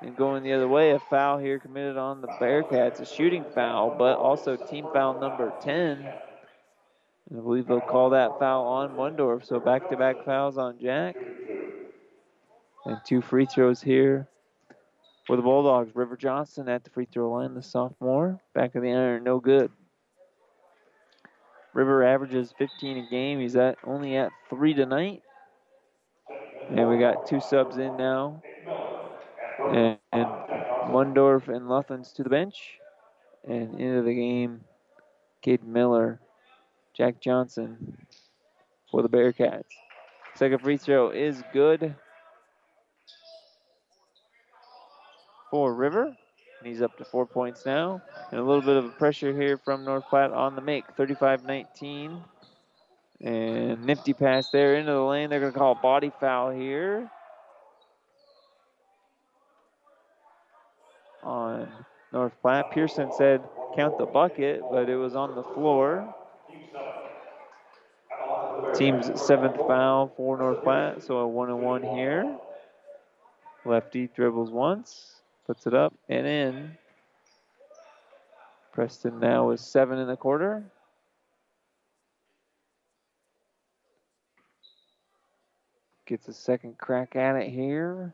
[0.02, 3.96] And going the other way, a foul here committed on the Bearcats, a shooting foul,
[3.98, 6.08] but also team foul number 10.
[7.32, 9.46] I believe they'll call that foul on Mundorf.
[9.46, 11.16] So back to back fouls on Jack.
[12.86, 14.28] And two free throws here
[15.28, 15.96] for the Bulldogs.
[15.96, 18.40] River Johnston at the free throw line, the sophomore.
[18.54, 19.72] Back of the iron, no good.
[21.74, 23.40] River averages 15 a game.
[23.40, 25.22] He's at only at three tonight.
[26.70, 28.42] And we got two subs in now.
[29.60, 30.26] And, and
[30.88, 32.80] Mundorf and Luthans to the bench.
[33.48, 34.62] And into the game,
[35.46, 36.20] Caden Miller,
[36.96, 37.98] Jack Johnson
[38.92, 39.64] for the Bearcats.
[40.36, 41.96] Second free throw is good
[45.50, 46.06] for River.
[46.06, 48.02] And he's up to four points now.
[48.32, 50.86] And a little bit of a pressure here from North Platte on the make.
[50.98, 52.22] 35 19.
[53.22, 55.30] And nifty pass there into the lane.
[55.30, 57.10] They're going to call a body foul here.
[61.24, 61.68] On
[62.12, 62.72] North Platte.
[62.72, 63.42] Pearson said
[63.76, 66.14] count the bucket, but it was on the floor.
[68.74, 72.38] Team's seventh foul for North Platte, so a one and one here.
[73.66, 75.19] Lefty dribbles once,
[75.50, 76.78] puts it up and in.
[78.72, 80.64] Preston now is seven in the quarter.
[86.06, 88.14] Gets a second crack at it here.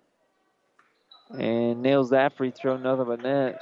[1.38, 3.59] And nails that free throw, nothing but net.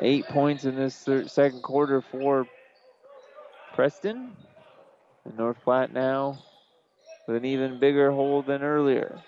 [0.00, 2.46] Eight points in this second quarter for
[3.74, 4.34] Preston.
[5.26, 6.38] And North Platte now
[7.28, 9.20] with an even bigger hole than earlier.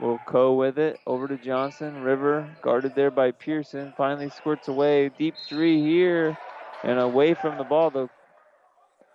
[0.00, 2.02] Will Coe with it over to Johnston.
[2.02, 3.92] River guarded there by Pearson.
[3.96, 5.10] Finally squirts away.
[5.10, 6.38] Deep three here
[6.84, 7.90] and away from the ball.
[7.90, 8.08] The,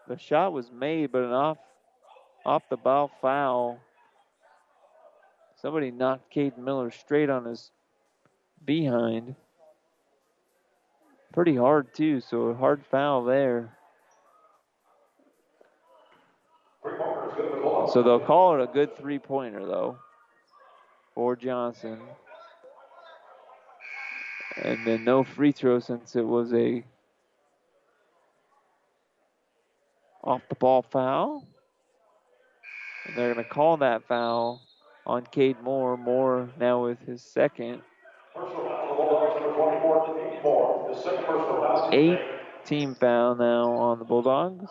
[0.08, 1.58] the shot was made, but an off
[2.46, 3.80] off the ball foul.
[5.62, 7.72] Somebody knocked Caden Miller straight on his
[8.66, 9.36] behind.
[11.32, 13.78] Pretty hard, too, so a hard foul there.
[16.84, 19.98] So they'll call it a good three pointer, though,
[21.14, 22.00] for Johnston.
[24.64, 26.84] And then no free throw since it was a
[30.24, 31.48] off the ball foul.
[33.08, 34.62] And they're going to call that foul
[35.06, 35.98] on Cade Moore.
[35.98, 37.82] Moore now with his second.
[41.92, 42.20] Eight
[42.66, 44.70] team foul now on the Bulldogs.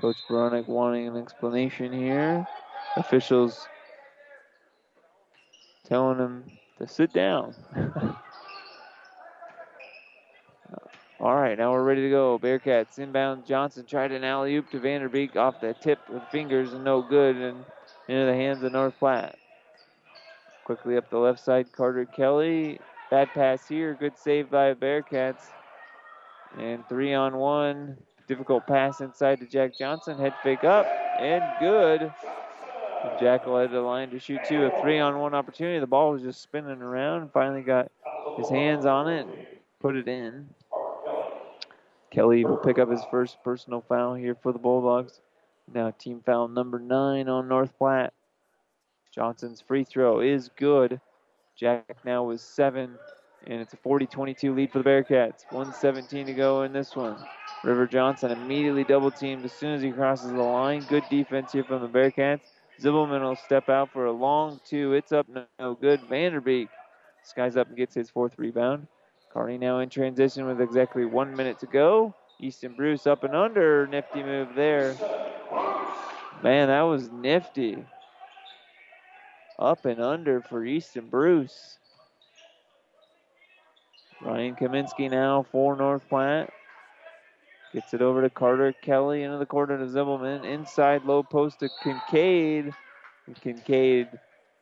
[0.00, 2.46] Coach Beranek wanting an explanation here.
[2.96, 3.66] Officials
[5.84, 6.44] telling him
[6.78, 7.54] to sit down.
[11.20, 12.38] All right, now we're ready to go.
[12.38, 13.44] Bearcats inbound.
[13.44, 17.34] Johnson tried an alley oop to Vanderbeek off the tip with fingers and no good,
[17.34, 17.64] and
[18.06, 19.36] into the hands of North Platte.
[20.64, 22.78] Quickly up the left side, Carter Kelly.
[23.10, 23.94] Bad pass here.
[23.94, 25.46] Good save by Bearcats.
[26.56, 27.96] And three on one.
[28.28, 30.18] Difficult pass inside to Jack Johnson.
[30.18, 30.86] Head fake up
[31.18, 32.12] and good.
[33.18, 34.64] Jack led the line to shoot two.
[34.64, 35.78] A three on one opportunity.
[35.78, 37.32] The ball was just spinning around.
[37.32, 37.90] Finally got
[38.36, 39.46] his hands on it and
[39.80, 40.46] put it in.
[42.10, 45.20] Kelly will pick up his first personal foul here for the Bulldogs.
[45.72, 48.12] Now team foul number nine on North Platte.
[49.14, 51.00] Johnson's free throw is good.
[51.56, 52.96] Jack now with seven,
[53.46, 55.44] and it's a 40-22 lead for the Bearcats.
[55.50, 57.16] 117 to go in this one.
[57.64, 60.84] River Johnston immediately double teamed as soon as he crosses the line.
[60.88, 62.40] Good defense here from the Bearcats.
[62.80, 64.92] Zibelman will step out for a long two.
[64.92, 66.00] It's up, no, no good.
[66.02, 66.68] Vanderbeek
[67.24, 68.86] skies up and gets his fourth rebound.
[69.32, 72.14] Kearney now in transition with exactly one minute to go.
[72.40, 73.86] Easton Bruce up and under.
[73.88, 74.94] Nifty move there.
[76.42, 77.84] Man, that was nifty.
[79.58, 81.78] Up and under for Easton Bruce.
[84.20, 86.50] Ryan Kaminsky now for North Platte.
[87.72, 90.44] Gets it over to Carter Kelly into the corner to Zibelman.
[90.44, 92.72] Inside low post to Kincaid.
[93.26, 94.08] And Kincaid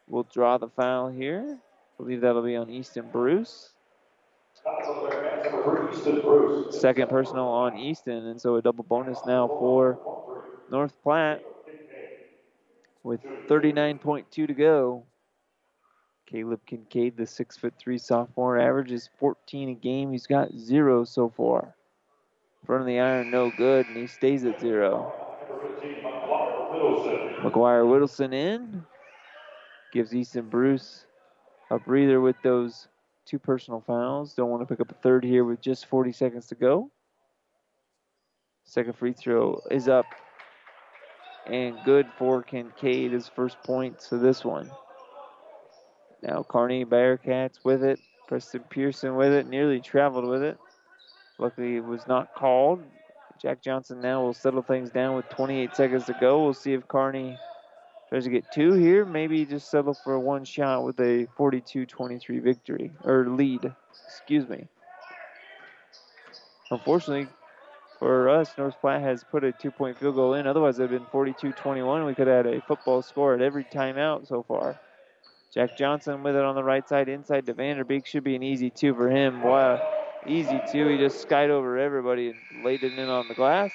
[0.08, 1.58] will draw the foul here.
[1.58, 3.70] I believe that'll be on Easton Bruce.
[6.70, 11.44] Second personal on Easton, and so a double bonus now for North Platte
[13.04, 15.04] with 39.2 to go.
[16.26, 20.10] Caleb Kincaid, the six foot three sophomore, averages 14 a game.
[20.10, 21.76] He's got zero so far.
[22.66, 25.14] Front of the iron, no good, and he stays at zero.
[27.42, 28.84] McGuire Whittleson in.
[29.92, 31.06] Gives Easton Bruce
[31.70, 32.88] a breather with those
[33.24, 34.34] two personal fouls.
[34.34, 36.90] Don't want to pick up a third here with just 40 seconds to go.
[38.64, 40.06] Second free throw is up
[41.46, 44.70] and good for Kincaid, his first point of this one.
[46.20, 48.00] Now Kearney Bearcats with it.
[48.26, 49.46] Preston Pearson with it.
[49.46, 50.58] Nearly traveled with it.
[51.38, 52.82] Luckily, it was not called.
[53.40, 56.42] Jack Johnson now will settle things down with 28 seconds to go.
[56.42, 57.38] We'll see if Kearney
[58.08, 59.04] tries to get two here.
[59.04, 63.74] Maybe just settle for one shot with a 42-23 victory or lead.
[64.06, 64.66] Excuse me.
[66.70, 67.28] Unfortunately,
[67.98, 70.46] for us, North Platte has put a two-point field goal in.
[70.46, 72.06] Otherwise, it would have been 42-21.
[72.06, 74.78] We could have had a football score at every timeout so far.
[75.54, 78.04] Jack Johnson with it on the right side, inside to Vanderbeek.
[78.04, 79.42] Should be an easy two for him.
[79.42, 79.95] Wow,
[80.28, 80.88] easy two.
[80.88, 83.72] He just skied over everybody and laid it in on the glass.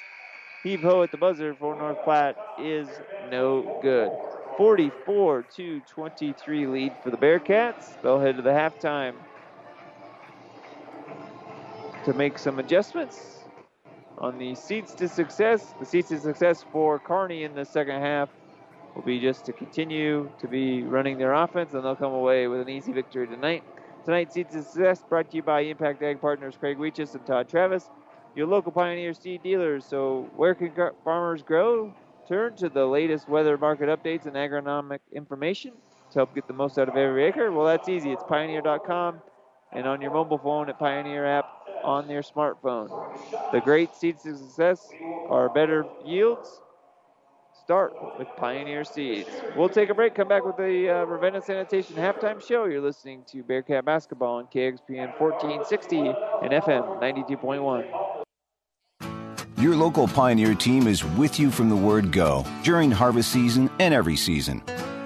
[0.62, 2.88] Heave ho at the buzzer for North Platte is
[3.30, 4.10] no good.
[4.56, 8.00] 44 to 23 lead for the Bearcats.
[8.02, 9.14] They'll head to the halftime
[12.04, 13.44] to make some adjustments
[14.18, 15.74] on the seats to success.
[15.80, 18.28] The seats to success for Kearney in the second half
[18.94, 22.60] will be just to continue to be running their offense, and they'll come away with
[22.60, 23.64] an easy victory tonight.
[24.04, 27.48] Tonight's Seeds of success brought to you by Impact Ag Partners Craig Weeches and Todd
[27.48, 27.88] Travis,
[28.34, 29.84] your local Pioneer seed dealers.
[29.84, 30.72] So, where can
[31.04, 31.94] farmers grow?
[32.28, 35.72] Turn to the latest weather market updates and agronomic information
[36.10, 37.52] to help get the most out of every acre.
[37.52, 38.10] Well, that's easy.
[38.10, 39.22] It's pioneer.com
[39.72, 41.46] and on your mobile phone at Pioneer app
[41.84, 42.88] on your smartphone.
[43.52, 44.88] The great seeds of success
[45.28, 46.60] are better yields.
[47.72, 49.30] Start with Pioneer Seeds.
[49.56, 52.66] We'll take a break, come back with the uh, Ravenna Sanitation halftime show.
[52.66, 57.86] You're listening to Bearcat Basketball on KXPN 1460 and FM 92.1.
[59.56, 63.94] Your local Pioneer team is with you from the word go during harvest season and
[63.94, 64.62] every season.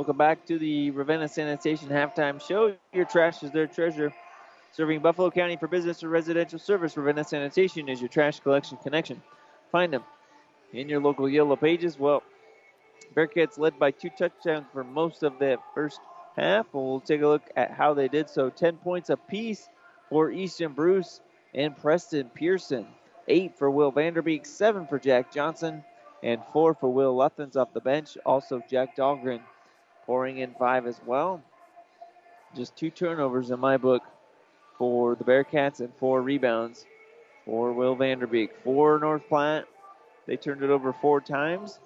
[0.00, 2.74] Welcome back to the Ravenna Sanitation halftime show.
[2.94, 4.14] Your trash is their treasure.
[4.72, 9.22] Serving Buffalo County for business or residential service, Ravenna Sanitation is your trash collection connection.
[9.70, 10.02] Find them
[10.72, 11.98] in your local yellow pages.
[11.98, 12.22] Well,
[13.14, 16.00] Bearcats led by two touchdowns for most of that first
[16.34, 16.64] half.
[16.72, 18.48] We'll take a look at how they did so.
[18.48, 19.68] 10 points apiece
[20.08, 21.20] for Easton Bruce
[21.54, 22.86] and Preston Pearson.
[23.28, 25.84] Eight for Will Vanderbeek, seven for Jack Johnson,
[26.22, 28.16] and four for Will Luthans off the bench.
[28.24, 29.42] Also, Jack Dahlgren
[30.06, 31.42] pouring in five as well.
[32.56, 34.02] Just two turnovers in my book
[34.78, 36.84] for the Bearcats and four rebounds
[37.44, 38.50] for Will Vanderbeek.
[38.64, 39.66] For North Platte,
[40.26, 41.78] they turned it over four times.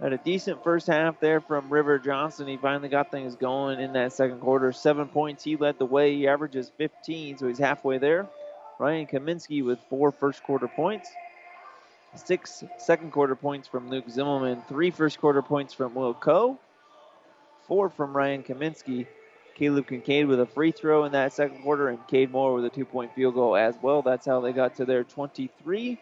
[0.00, 2.46] Had a decent first half there from River Johnston.
[2.46, 4.70] He finally got things going in that second quarter.
[4.72, 5.42] Seven points.
[5.42, 6.14] He led the way.
[6.14, 8.28] He averages 15, so he's halfway there.
[8.78, 11.08] Ryan Kaminsky with four first quarter points.
[12.14, 14.66] Six second quarter points from Luke Zibelman.
[14.66, 16.58] Three first quarter points from Will Coe.
[17.66, 19.06] Four from Ryan Kaminsky.
[19.56, 22.70] Caleb Kincaid with a free throw in that second quarter, and Cade Moore with a
[22.70, 24.02] two point field goal as well.
[24.02, 25.98] That's how they got to their 23.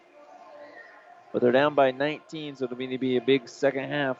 [1.33, 4.17] But they're down by 19, so it'll need to be a big second half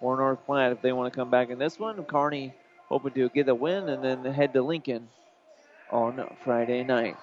[0.00, 2.02] for North Platte if they want to come back in this one.
[2.04, 2.54] Kearney
[2.88, 5.08] hoping to get a win and then head to Lincoln
[5.90, 7.16] on Friday night.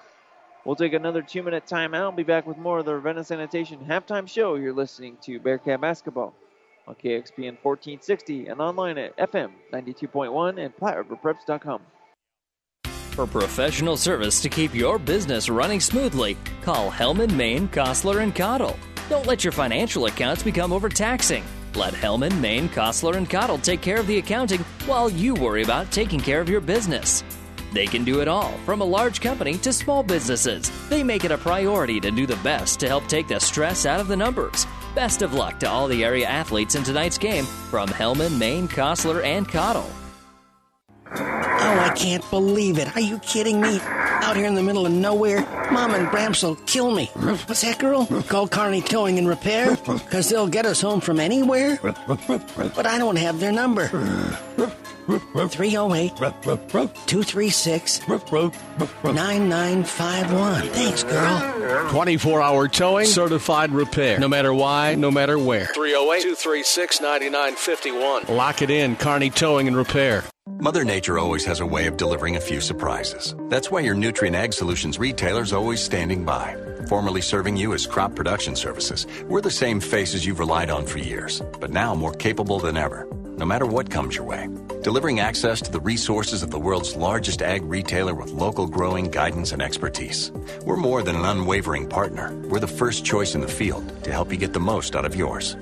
[0.64, 2.16] We'll take another two minute timeout.
[2.16, 4.56] Be back with more of the Ravenna Sanitation halftime show.
[4.56, 6.34] You're listening to Bearcat Basketball
[6.86, 11.82] on KXPN 1460 and online at FM 92.1 and PlatteRiverPreps.com.
[13.12, 18.78] For professional service to keep your business running smoothly, call Hellman, Maine, Kostler, and Cottle.
[19.10, 21.44] Don't let your financial accounts become overtaxing.
[21.74, 25.92] Let Hellman, Maine, Kostler, and Cottle take care of the accounting while you worry about
[25.92, 27.22] taking care of your business.
[27.72, 30.70] They can do it all, from a large company to small businesses.
[30.88, 34.00] They make it a priority to do the best to help take the stress out
[34.00, 34.66] of the numbers.
[34.94, 39.24] Best of luck to all the area athletes in tonight's game from Hellman, Maine, Kostler,
[39.24, 39.90] and Cottle.
[41.06, 42.94] Oh, I can't believe it.
[42.94, 43.80] Are you kidding me?
[43.80, 45.40] Out here in the middle of nowhere,
[45.70, 47.06] Mom and Bramps will kill me.
[47.14, 48.06] What's that, girl?
[48.28, 49.76] Call Kearney Towing and Repair?
[49.76, 51.78] Because they'll get us home from anywhere?
[51.82, 53.88] But I don't have their number.
[55.06, 60.68] 308 236 9951.
[60.68, 61.90] Thanks, girl.
[61.90, 64.18] 24 hour towing, certified repair.
[64.18, 65.66] No matter why, no matter where.
[65.66, 68.36] 308 236 9951.
[68.36, 70.24] Lock it in, Kearney Towing and Repair.
[70.58, 73.34] Mother Nature always has a way of delivering a few surprises.
[73.48, 76.56] That's why your Nutrien Ag Solutions retailer is always standing by.
[76.88, 80.98] Formerly serving you as crop production services, we're the same faces you've relied on for
[80.98, 83.06] years, but now more capable than ever,
[83.42, 84.48] no matter what comes your way.
[84.82, 89.50] Delivering access to the resources of the world's largest ag retailer with local growing guidance
[89.50, 90.30] and expertise.
[90.64, 92.32] We're more than an unwavering partner.
[92.48, 95.16] We're the first choice in the field to help you get the most out of
[95.16, 95.56] yours.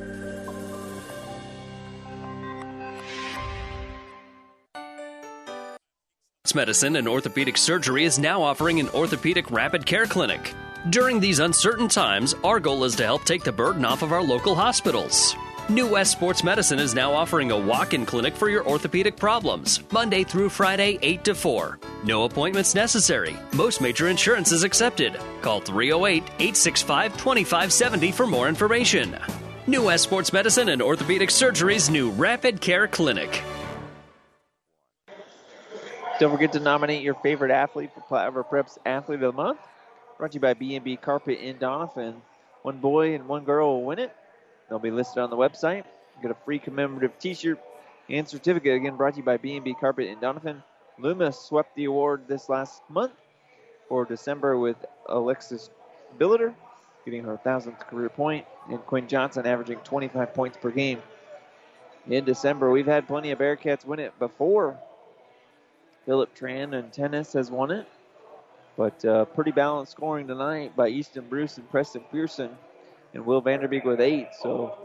[6.55, 10.53] Medicine and Orthopedic Surgery is now offering an orthopedic rapid care clinic.
[10.91, 14.23] During these uncertain times, our goal is to help take the burden off of our
[14.23, 15.35] local hospitals.
[15.69, 19.81] New West Sports Medicine is now offering a walk in clinic for your orthopedic problems,
[19.93, 21.79] Monday through Friday, 8 to 4.
[22.05, 23.37] No appointments necessary.
[23.53, 25.21] Most major insurance is accepted.
[25.43, 29.17] Call 308 865 2570 for more information.
[29.69, 33.43] New West Sports Medicine and Orthopedic Surgery's new Rapid Care Clinic.
[36.19, 39.61] Don't forget to nominate your favorite athlete for Platte Preps Athlete of the Month.
[40.19, 42.17] Brought to you by B&B Carpet in Doniphan.
[42.63, 44.15] One boy and one girl will win it.
[44.71, 45.85] They'll be listed on the website.
[46.23, 47.61] Get a free commemorative T-shirt
[48.09, 48.77] and certificate.
[48.77, 50.63] Again, brought to you by B&B Carpet in Doniphan.
[50.99, 53.13] Loomis swept the award this last month
[53.89, 54.77] for December with
[55.09, 55.69] Alexis
[56.19, 56.55] Billiter
[57.05, 61.01] getting her 1,000th career point, and Quinn Johnson averaging 25 points per game.
[62.09, 64.79] In December, we've had plenty of Bearcats win it before.
[66.07, 67.87] Philip Tran and tennis has won it.
[68.77, 72.51] But uh, pretty balanced scoring tonight by Easton Bruce and Preston Pearson
[73.15, 74.29] and Will Vanderbeek with eight.
[74.43, 74.77] So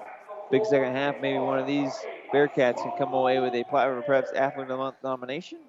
[0.51, 1.19] big second half.
[1.21, 1.93] Maybe one of these
[2.34, 5.59] Bearcats can come away with a Platte Preps Athlete of the Month nomination.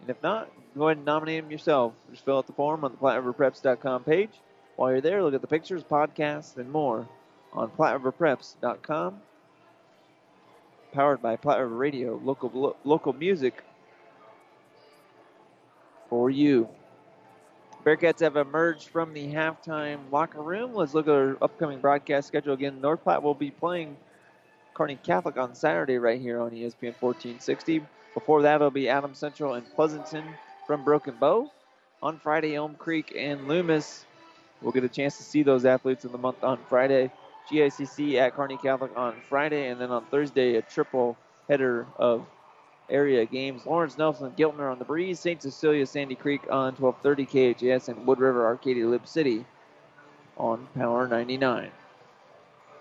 [0.00, 1.92] And if not, go ahead and nominate them yourself.
[2.10, 4.30] Just fill out the form on the PlatteRiverPreps.com page.
[4.76, 7.06] While you're there, look at the pictures, podcasts, and more
[7.52, 9.20] on PlatteRiverPreps.com.
[10.92, 13.62] Powered by Platte River Radio, local lo- local music
[16.08, 16.68] for you.
[17.84, 20.74] Bearcats have emerged from the halftime locker room.
[20.74, 22.82] Let's look at our upcoming broadcast schedule again.
[22.82, 23.96] North Platte will be playing
[24.74, 27.82] Kearney Catholic on Saturday right here on ESPN 1460.
[28.12, 30.24] Before that, it'll be Adam Central and Pleasanton
[30.66, 31.50] from Broken Bow.
[32.02, 34.04] On Friday, Elm Creek and Loomis.
[34.60, 37.10] We'll get a chance to see those athletes in the month on Friday.
[37.50, 41.16] GICC at Kearney Catholic on Friday, and then on Thursday, a triple
[41.48, 42.26] header of
[42.90, 43.66] area games.
[43.66, 45.40] Lawrence Nelson, Giltner on the Breeze, St.
[45.40, 49.44] Cecilia, Sandy Creek on 1230 KHS, and Wood River, Arcadia, Loup City
[50.36, 51.70] on Power 99.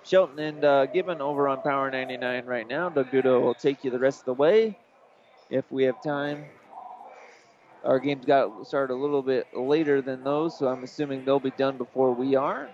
[0.03, 2.89] Shelton and uh, Gibbon over on Power 99 right now.
[2.89, 4.77] Doug Duda will take you the rest of the way
[5.49, 6.45] if we have time.
[7.83, 11.51] Our games got started a little bit later than those, so I'm assuming they'll be
[11.51, 12.69] done before we are.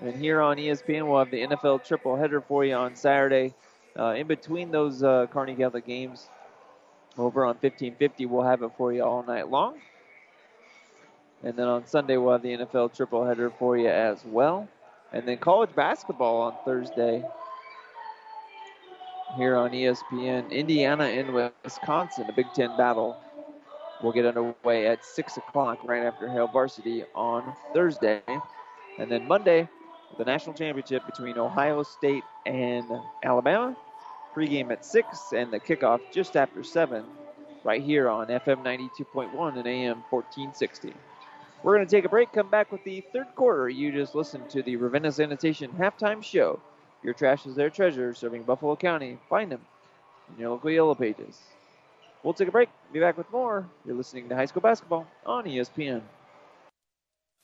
[0.00, 3.54] And here on ESPN, we'll have the NFL triple header for you on Saturday.
[3.98, 6.28] Uh, in between those uh, Kearney Catholic games,
[7.18, 9.78] over on 1550, we'll have it for you all night long.
[11.42, 14.68] And then on Sunday, we'll have the NFL triple header for you as well.
[15.12, 17.24] And then college basketball on Thursday
[19.36, 20.50] here on ESPN.
[20.50, 23.16] Indiana and Wisconsin, a Big Ten battle,
[24.02, 28.22] will get underway at 6 o'clock right after Hail Varsity on Thursday.
[28.98, 29.68] And then Monday,
[30.18, 32.86] the national championship between Ohio State and
[33.22, 33.76] Alabama.
[34.36, 37.02] Pregame at 6 and the kickoff just after 7
[37.64, 40.92] right here on FM 92.1 and AM 1460.
[41.62, 43.66] We're going to take a break, come back with the third quarter.
[43.70, 46.60] You just listened to the Ravenna Sanitation halftime show.
[47.02, 49.16] Your trash is their treasure, serving Buffalo County.
[49.30, 49.62] Find them
[50.34, 51.40] in your local Yellow Pages.
[52.22, 52.68] We'll take a break.
[52.92, 53.66] Be back with more.
[53.86, 56.02] You're listening to high school basketball on ESPN.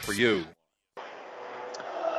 [0.00, 0.44] for you.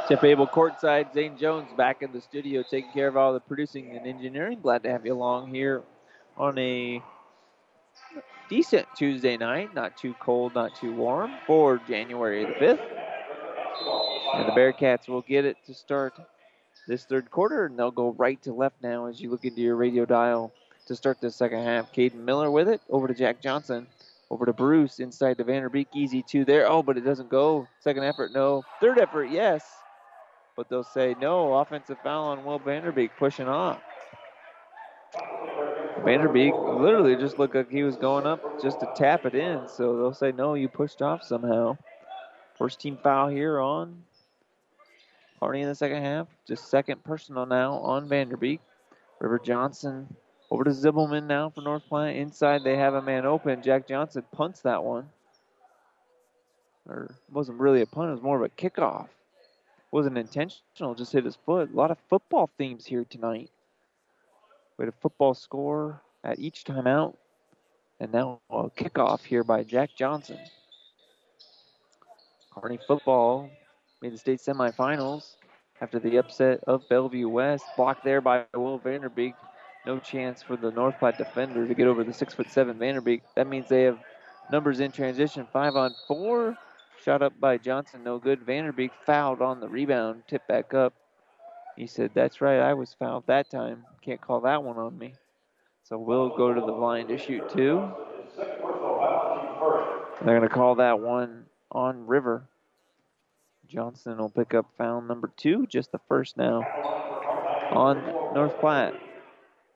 [0.07, 3.97] Tip Able courtside, Zane Jones back in the studio taking care of all the producing
[3.97, 4.59] and engineering.
[4.61, 5.81] Glad to have you along here
[6.37, 7.01] on a
[8.49, 9.73] decent Tuesday night.
[9.73, 12.85] Not too cold, not too warm for January the 5th.
[14.35, 16.13] And the Bearcats will get it to start
[16.87, 19.75] this third quarter, and they'll go right to left now as you look into your
[19.75, 20.51] radio dial
[20.85, 21.91] to start the second half.
[21.93, 23.87] Caden Miller with it, over to Jack Johnson.
[24.31, 25.87] Over to Bruce inside to Vanderbeek.
[25.93, 26.67] Easy two there.
[26.67, 27.67] Oh, but it doesn't go.
[27.79, 28.63] Second effort, no.
[28.81, 29.63] Third effort, yes.
[30.55, 31.53] But they'll say no.
[31.53, 33.81] Offensive foul on Will Vanderbeek pushing off.
[35.99, 39.67] Vanderbeek literally just looked like he was going up just to tap it in.
[39.67, 41.77] So they'll say, no, you pushed off somehow.
[42.57, 44.03] First team foul here on
[45.39, 46.27] Hardy in the second half.
[46.47, 48.59] Just second personal now on Vanderbeek.
[49.19, 50.15] River Johnston
[50.55, 52.15] over to Zibelman now for North Platte.
[52.15, 53.61] Inside they have a man open.
[53.61, 55.09] Jack Johnson punts that one.
[56.87, 59.09] Or wasn't really a punt, it was more of a kickoff.
[59.91, 61.73] Wasn't intentional, just hit his foot.
[61.73, 63.49] A lot of football themes here tonight.
[64.77, 67.15] We had a football score at each timeout.
[67.99, 70.39] And now a kickoff here by Jack Johnson.
[72.53, 73.49] Kearney football
[74.01, 75.35] made the state semifinals
[75.81, 77.65] after the upset of Bellevue West.
[77.75, 79.33] Blocked there by Will Vanderbeek.
[79.85, 83.21] No chance for the North Platte defender to get over the six foot seven Vanderbeek.
[83.35, 83.99] That means they have
[84.51, 85.47] numbers in transition.
[85.51, 86.57] Five on four.
[87.03, 88.45] Shot up by Johnson, no good.
[88.45, 90.93] Vanderbeek fouled on the rebound, tipped back up.
[91.75, 93.85] He said, That's right, I was fouled that time.
[94.01, 95.13] Can't call that one on me.
[95.83, 97.91] So we'll go to the line to shoot two.
[100.23, 102.47] They're going to call that one on River.
[103.67, 106.61] Johnston will pick up foul number two, just the first now
[107.71, 108.95] on North Platte.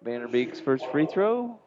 [0.05, 1.59] Vanderbeek's first free throw.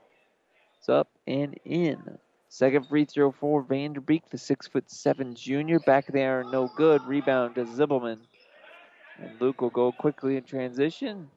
[0.79, 2.19] It's up and in.
[2.49, 5.79] Second free throw for Vanderbeek, the six foot seven junior.
[5.81, 7.03] Back there, no good.
[7.07, 8.19] Rebound to Zibelman.
[9.19, 11.31] And Luke will go quickly in transition.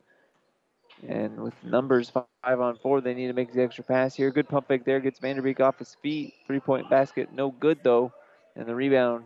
[1.07, 4.31] And with numbers five on four, they need to make the extra pass here.
[4.31, 4.99] Good pump fake there.
[4.99, 6.33] Gets Vanderbeek off his feet.
[6.47, 7.29] Three point basket.
[7.33, 8.11] No good, though.
[8.55, 9.25] And the rebound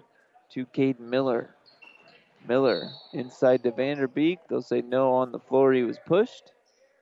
[0.51, 1.55] to Cade Miller.
[2.47, 4.39] Miller inside to Vanderbeek.
[4.47, 5.73] They'll say no on the floor.
[5.73, 6.51] He was pushed.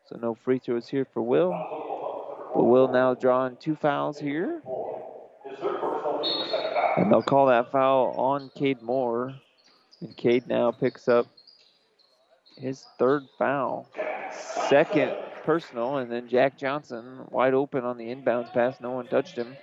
[0.09, 1.51] So no free throws here for Will.
[2.55, 4.61] But Will now drawing two fouls here.
[6.97, 9.35] And they'll call that foul on Cade Moore.
[10.01, 11.27] And Cade now picks up
[12.57, 13.89] his third foul.
[14.69, 18.79] Second personal, and then Jack Johnson wide open on the inbounds pass.
[18.81, 19.55] No one touched him.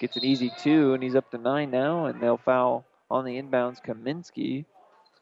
[0.00, 3.40] Gets an easy two, and he's up to nine now, and they'll foul on the
[3.40, 4.64] inbounds Kaminsky.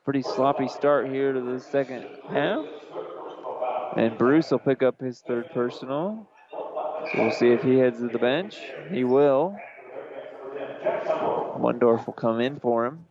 [0.05, 2.65] Pretty sloppy start here to the second half.
[3.97, 6.29] And Bruce will pick up his third personal.
[6.51, 8.59] So we'll see if he heads to the bench.
[8.91, 9.57] He will.
[11.59, 13.07] Mundorf will come in for him.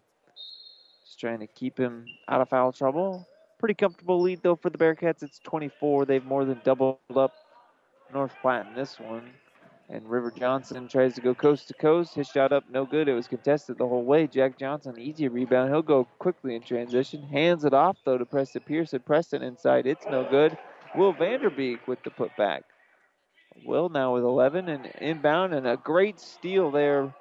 [1.06, 3.28] Just trying to keep him out of foul trouble.
[3.60, 5.24] Pretty comfortable lead though for the Bearcats.
[5.24, 6.06] It's 24.
[6.06, 7.34] They've more than doubled up
[8.14, 9.30] North Platte in this one.
[9.90, 12.16] And River Johnston tries to go coast to coast.
[12.16, 13.08] His shot up, no good.
[13.08, 14.28] It was contested the whole way.
[14.28, 15.70] Jack Johnson, easy rebound.
[15.70, 17.22] He'll go quickly in transition.
[17.24, 19.02] Hands it off though to Preston Pearson.
[19.02, 19.86] Preston inside.
[19.86, 20.58] It's no good.
[20.96, 22.62] Will Vanderbeek with the putback.
[23.66, 27.14] Will now with 11 and inbound and a great steal there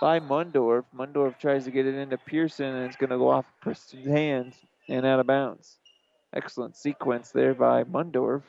[0.00, 0.84] by Mundorf.
[0.96, 4.56] Mundorf tries to get it into Pearson and it's going to go off Preston's hands
[4.88, 5.78] and out of bounds.
[6.34, 8.42] Excellent sequence there by Mundorf.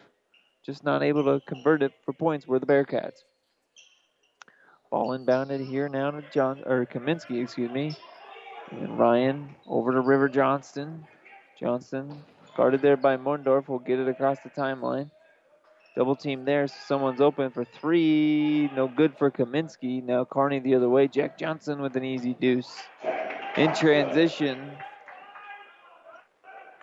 [0.66, 3.24] Just not able to convert it for points were the Bearcats.
[4.90, 7.96] Ball inbounded here now to John or Kaminsky, excuse me.
[8.72, 11.06] And Ryan over to River Johnston.
[11.60, 12.24] Johnston
[12.60, 15.10] guarded there by Mundorf will get it across the timeline.
[15.96, 16.68] Double team there.
[16.68, 18.70] Someone's open for three.
[18.76, 20.04] No good for Kaminsky.
[20.04, 21.08] Now Kearney the other way.
[21.08, 22.70] Jack Johnson with an easy deuce.
[23.56, 24.72] In transition.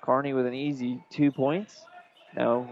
[0.00, 1.84] Kearney with an easy two points.
[2.34, 2.66] Now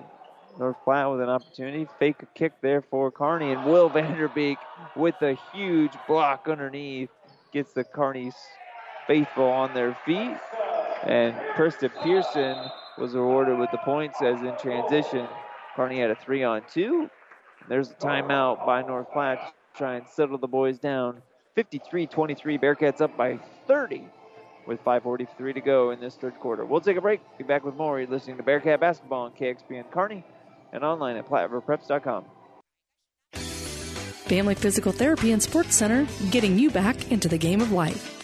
[0.58, 1.86] North Platte with an opportunity.
[1.98, 3.52] Fake a kick there for Kearney.
[3.52, 4.56] And Will Vanderbeek
[4.96, 7.10] with a huge block underneath
[7.52, 8.34] gets the Kearney's
[9.06, 10.38] faithful on their feet.
[11.04, 12.56] And Preston Pearson
[12.98, 15.28] was awarded with the points as in transition.
[15.76, 17.10] Kearney had a three on two.
[17.68, 21.22] There's a timeout by North Platte to try and settle the boys down.
[21.54, 24.08] 53 23, Bearcats up by 30
[24.66, 26.64] with 5.43 to go in this third quarter.
[26.64, 27.20] We'll take a break.
[27.36, 28.00] Be back with more.
[28.00, 30.24] You're listening to Bearcat Basketball on KXPN Kearney
[30.72, 32.24] and online at PlatteRiverPreps.com.
[33.34, 38.23] Family Physical Therapy and Sports Center, getting you back into the game of life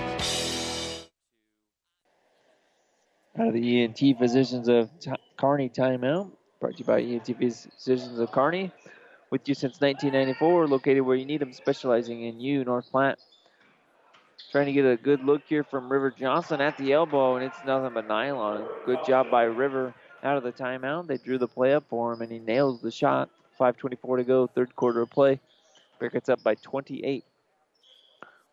[3.41, 6.29] Out of the ENT Physicians of T- Kearney timeout,
[6.59, 8.71] brought to you by ENT Physicians of Kearney.
[9.31, 13.17] With you since 1994, located where you need them, specializing in you, North Platte.
[14.51, 17.57] Trying to get a good look here from River Johnston at the elbow, and it's
[17.65, 18.63] nothing but nylon.
[18.85, 21.07] Good job by River out of the timeout.
[21.07, 23.31] They drew the play up for him, and he nails the shot.
[23.59, 25.39] 5.24 to go, third quarter of play.
[25.99, 27.23] Bearcats up by 28.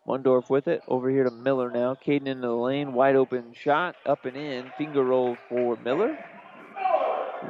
[0.07, 0.81] Mundorf with it.
[0.87, 1.95] Over here to Miller now.
[1.95, 2.93] Caden into the lane.
[2.93, 3.95] Wide open shot.
[4.05, 4.71] Up and in.
[4.77, 6.17] Finger roll for Miller.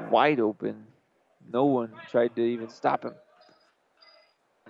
[0.10, 0.86] Wide open.
[1.52, 3.14] No one tried to even stop him.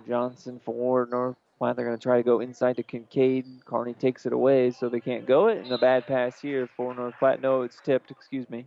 [0.06, 1.76] Johnston for North Platte.
[1.76, 3.46] They're going to try to go inside to Kincaid.
[3.64, 5.58] Kearney takes it away, so they can't go it.
[5.58, 7.42] And a bad pass here for North Platte.
[7.42, 8.10] No, it's tipped.
[8.10, 8.66] Excuse me.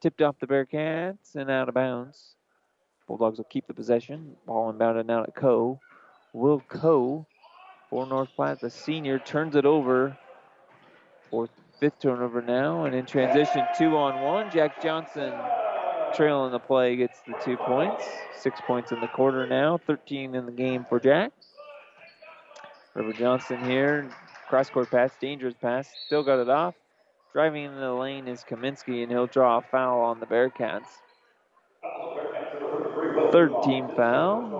[0.00, 2.34] Tipped off the Bearcats and out of bounds.
[3.06, 4.36] Bulldogs will keep the possession.
[4.46, 5.80] Ball inbounded now at Coe.
[6.32, 7.26] Will Coe
[7.94, 10.18] for North Platte, the senior, turns it over
[11.30, 12.86] for fifth turnover now.
[12.86, 14.50] And in transition, two on one.
[14.50, 15.32] Jack Johnson
[16.12, 18.04] trailing the play gets the two points.
[18.36, 21.30] Six points in the quarter now, 13 in the game for Jack.
[22.94, 24.10] River Johnson here.
[24.48, 25.88] Cross court pass, dangerous pass.
[26.06, 26.74] Still got it off.
[27.32, 30.82] Driving into the lane is Kaminsky, and he'll draw a foul on the Bearcats.
[33.30, 34.53] Third team foul.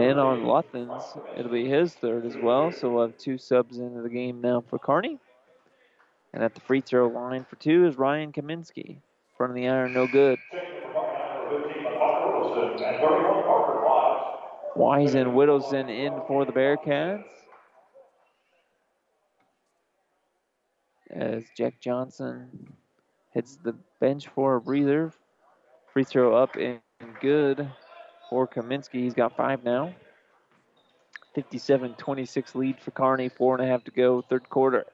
[0.00, 2.72] And on Luthans, it'll be his third as well.
[2.72, 5.18] So we'll have two subs into the game now for Kearney.
[6.32, 8.96] And at the free throw line for two is Ryan Kaminsky.
[9.36, 10.38] Front of the iron, no good.
[14.74, 17.24] Wise and Whittleson in for the Bearcats.
[21.10, 22.72] As Jack Johnson
[23.34, 25.12] hits the bench for a breather.
[25.92, 26.80] Free throw up and
[27.20, 27.68] good
[28.30, 29.02] for Kaminsky.
[29.02, 29.92] He's got five now.
[31.34, 33.28] 57 26 lead for Kearney.
[33.28, 34.86] Four and a half to go, third quarter.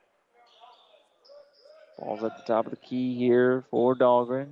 [1.98, 4.48] Ball's at the top of the key here for Dahlgren.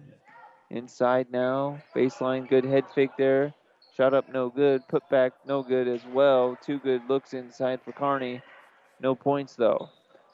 [0.70, 1.82] Inside now.
[1.94, 3.52] Baseline, good head fake there.
[3.96, 4.86] Shot up, no good.
[4.88, 6.56] Put back, no good as well.
[6.64, 8.40] Two good looks inside for Kearney.
[9.00, 9.90] No points though.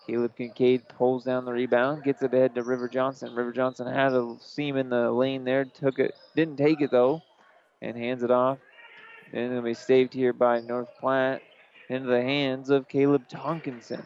[0.06, 3.34] Caleb Kincaid pulls down the rebound, gets it ahead to River Johnston.
[3.34, 7.22] River Johnston had a seam in the lane there, took it, didn't take it though,
[7.82, 8.58] and hands it off.
[9.32, 11.42] And it'll be saved here by North Platte
[11.88, 14.02] into the hands of Caleb Tonkinson.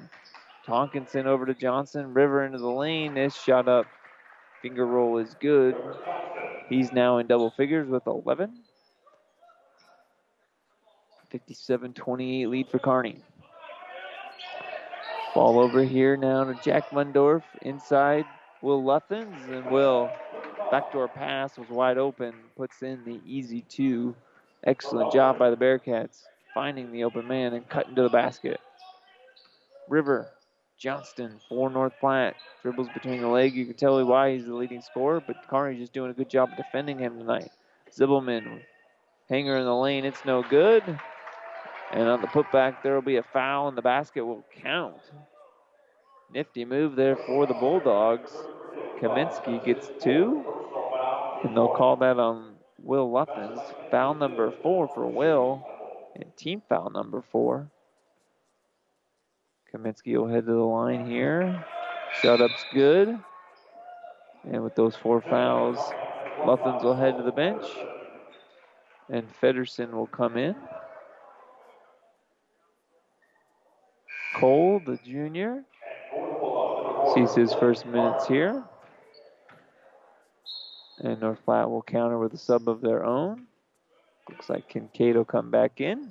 [0.67, 2.15] Tonkinson over to Johnston.
[2.15, 3.15] River into the lane.
[3.15, 3.87] This shot up.
[4.63, 5.77] Finger roll is good.
[6.69, 8.53] He's now in double figures with 11.
[11.31, 13.19] 57 28 lead for Kearney.
[15.35, 17.43] Ball over here now to Jack Mundorf.
[17.63, 18.25] Inside,
[18.63, 19.49] Will Luthens.
[19.51, 20.09] And Will,
[20.71, 22.35] backdoor pass was wide open.
[22.57, 24.15] Puts in the easy two.
[24.67, 26.23] Excellent job by the Bearcats.
[26.55, 28.61] Finding the open man and cutting to the basket.
[29.89, 30.29] River
[30.79, 32.37] Johnston for North Platte.
[32.63, 33.55] Dribbles between the leg.
[33.55, 36.51] You can tell why he's the leading scorer, but Kearney's just doing a good job
[36.57, 37.51] defending him tonight.
[37.93, 38.61] Zibelman,
[39.29, 40.05] hanger in the lane.
[40.05, 40.83] It's no good.
[41.93, 44.97] And on the putback, there will be a foul, and the basket will count.
[46.33, 48.33] Nifty move there for the Bulldogs.
[49.05, 50.43] Kaminsky gets two,
[51.45, 53.61] and they'll call that on Will Luthens.
[53.91, 55.63] Foul number four for Will,
[56.17, 57.71] and team foul number four.
[59.71, 61.67] Kaminsky will head to the line here.
[62.23, 63.19] Shut up's good.
[64.51, 65.77] And with those four fouls,
[66.41, 67.65] Luthens will head to the bench.
[69.11, 70.57] And Federson will come in.
[74.37, 75.63] Cole, the junior,
[77.15, 78.65] sees his first minutes here.
[81.01, 83.47] And North Platte will counter with a sub of their own.
[84.29, 86.11] Looks like Kincaid will come back in.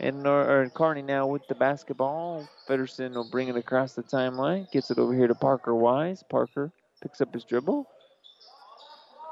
[0.00, 2.48] And Nor- Kearney now with the basketball.
[2.68, 4.70] Federson will bring it across the timeline.
[4.72, 6.24] Gets it over here to Parker Wise.
[6.28, 7.86] Parker picks up his dribble.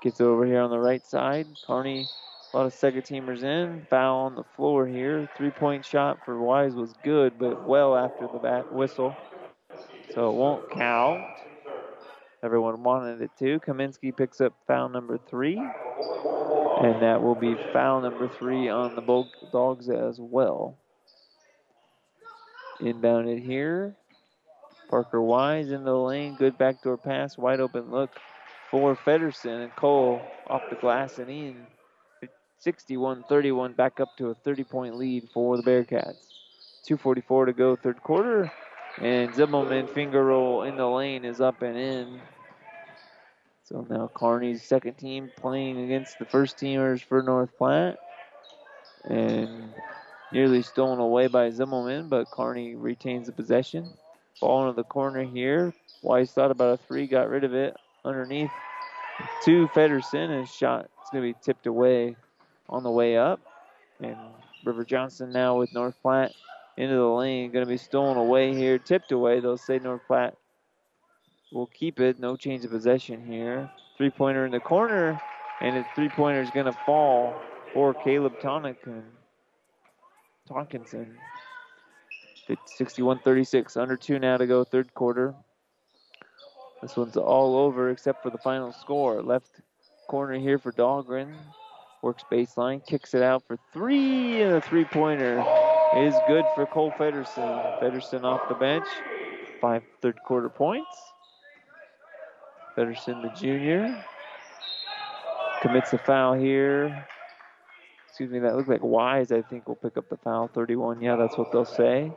[0.02, 1.46] Gets over here on the right side.
[1.66, 2.06] Kearney,
[2.52, 3.86] a lot of second teamers in.
[3.90, 5.28] Foul on the floor here.
[5.36, 9.16] Three point shot for Wise was good, but well after the bat whistle.
[10.14, 11.24] So it won't count.
[12.42, 13.60] Everyone wanted it to.
[13.60, 15.56] Kaminsky picks up foul number three.
[15.56, 20.78] And that will be foul number three on the Bulldogs as well.
[22.80, 23.94] Inbounded here.
[24.88, 26.36] Parker Wise in the lane.
[26.36, 27.36] Good backdoor pass.
[27.36, 28.10] Wide open look
[28.70, 29.64] for Federson.
[29.64, 31.66] And Cole off the glass and in.
[32.60, 36.28] 61 31, back up to a 30 point lead for the Bearcats.
[36.88, 38.52] 2.44 to go, third quarter.
[38.98, 42.20] And Zibelman finger roll in the lane is up and in.
[43.64, 47.98] So now Kearney's second team playing against the first teamers for North Platte.
[49.08, 49.72] And
[50.32, 53.88] nearly stolen away by Zibelman, but Kearney retains the possession.
[54.40, 55.72] Ball into the corner here.
[56.02, 57.76] Wise thought about a three, got rid of it.
[58.04, 58.50] Underneath
[59.44, 62.16] to Federson, and shot it's going to be tipped away
[62.68, 63.40] on the way up.
[64.00, 64.16] And
[64.64, 66.34] River Johnston now with North Platte
[66.76, 69.40] into the lane, going to be stolen away here, tipped away.
[69.40, 70.36] They'll say North Platte
[71.52, 72.18] will keep it.
[72.18, 73.70] No change of possession here.
[73.96, 75.20] Three pointer in the corner,
[75.60, 77.34] and the three pointer is going to fall
[77.74, 79.04] for Caleb Tonic and
[80.48, 81.16] Tonkinson.
[82.66, 85.34] 61 36, under two now to go, third quarter.
[86.82, 89.22] This one's all over except for the final score.
[89.22, 89.50] Left
[90.08, 91.34] corner here for Dahlgren.
[92.02, 95.44] Works baseline, kicks it out for three, and a three pointer
[95.96, 97.80] is good for Cole Federson.
[97.80, 98.86] Federson off the bench,
[99.60, 100.96] five third quarter points.
[102.76, 104.04] Federson, the junior,
[105.62, 107.06] commits a foul here.
[108.08, 110.48] Excuse me, that looks like Wise, I think, will pick up the foul.
[110.48, 112.12] 31, yeah, that's what they'll say.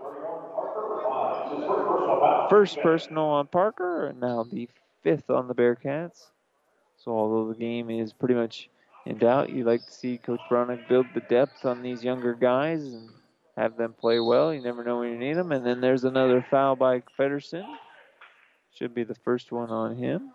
[2.49, 4.69] First personal on Parker, and now the
[5.01, 6.28] fifth on the Bearcats.
[6.97, 8.69] So although the game is pretty much
[9.05, 12.84] in doubt, you'd like to see Coach Beranek build the depth on these younger guys
[12.84, 13.09] and
[13.57, 14.53] have them play well.
[14.53, 15.51] You never know when you need them.
[15.51, 17.63] And then there's another foul by Federson.
[18.75, 20.31] Should be the first one on him.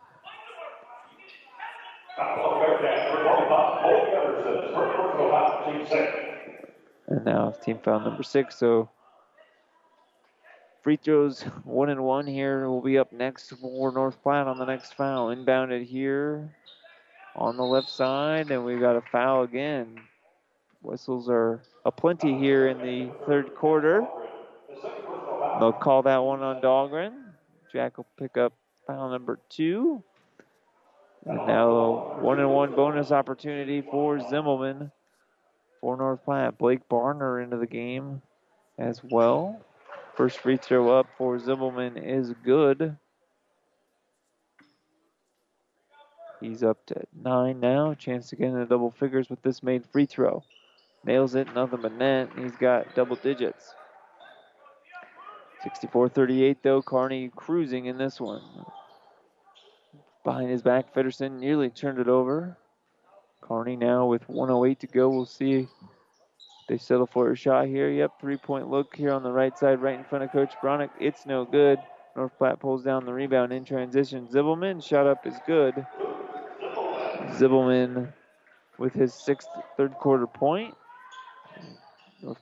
[7.08, 8.56] And now team foul number six.
[8.56, 8.88] So
[10.82, 14.64] free throws one and one here will be up next for North Platte on the
[14.64, 15.34] next foul.
[15.34, 16.54] Inbounded here
[17.34, 20.00] on the left side, and we've got a foul again.
[20.82, 24.06] Whistles are aplenty here in the third quarter.
[25.58, 27.14] They'll call that one on Dahlgren.
[27.72, 28.52] Jack will pick up
[28.86, 30.02] foul number two.
[31.26, 34.92] And now one and one bonus opportunity for Zibelman
[35.80, 36.56] for North Platte.
[36.58, 38.22] Blake Barner into the game
[38.78, 39.60] as well.
[40.14, 42.96] First free throw up for Zibelman is good.
[46.40, 47.94] He's up to nine now.
[47.94, 50.44] Chance to get into double figures with this made free throw.
[51.08, 52.28] Nails it, nothing but net.
[52.36, 53.74] He's got double digits.
[55.62, 56.82] 64 38, though.
[56.82, 58.42] Kearney cruising in this one.
[60.22, 62.58] Behind his back, Federson nearly turned it over.
[63.40, 65.08] Kearney now with 108 to go.
[65.08, 65.66] We'll see
[66.68, 67.88] they settle for a shot here.
[67.88, 70.90] Yep, three point look here on the right side, right in front of Coach Beranek.
[71.00, 71.78] It's no good.
[72.16, 74.28] North Platte pulls down the rebound in transition.
[74.28, 75.86] Zibelman shot up is good.
[77.38, 78.12] Zibelman
[78.76, 79.48] with his sixth
[79.78, 80.74] third quarter point.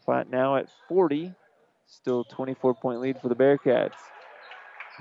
[0.04, 1.32] Platte now at 40.
[1.86, 3.96] Still 24 point lead for the Bearcats.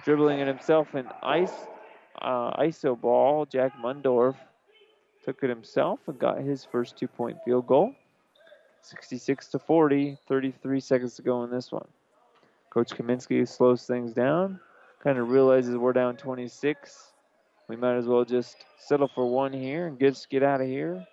[0.03, 1.53] Dribbling it himself in ice
[2.21, 3.45] uh, ISO ball.
[3.45, 4.35] Jack Mundorf
[5.23, 7.93] took it himself and got his first two point field goal.
[8.81, 11.87] 66 to 40, 33 seconds to go in this one.
[12.69, 14.59] Coach Kaminsky slows things down,
[15.01, 17.13] kind of realizes we're down 26.
[17.67, 21.07] We might as well just settle for one here and just get out of here.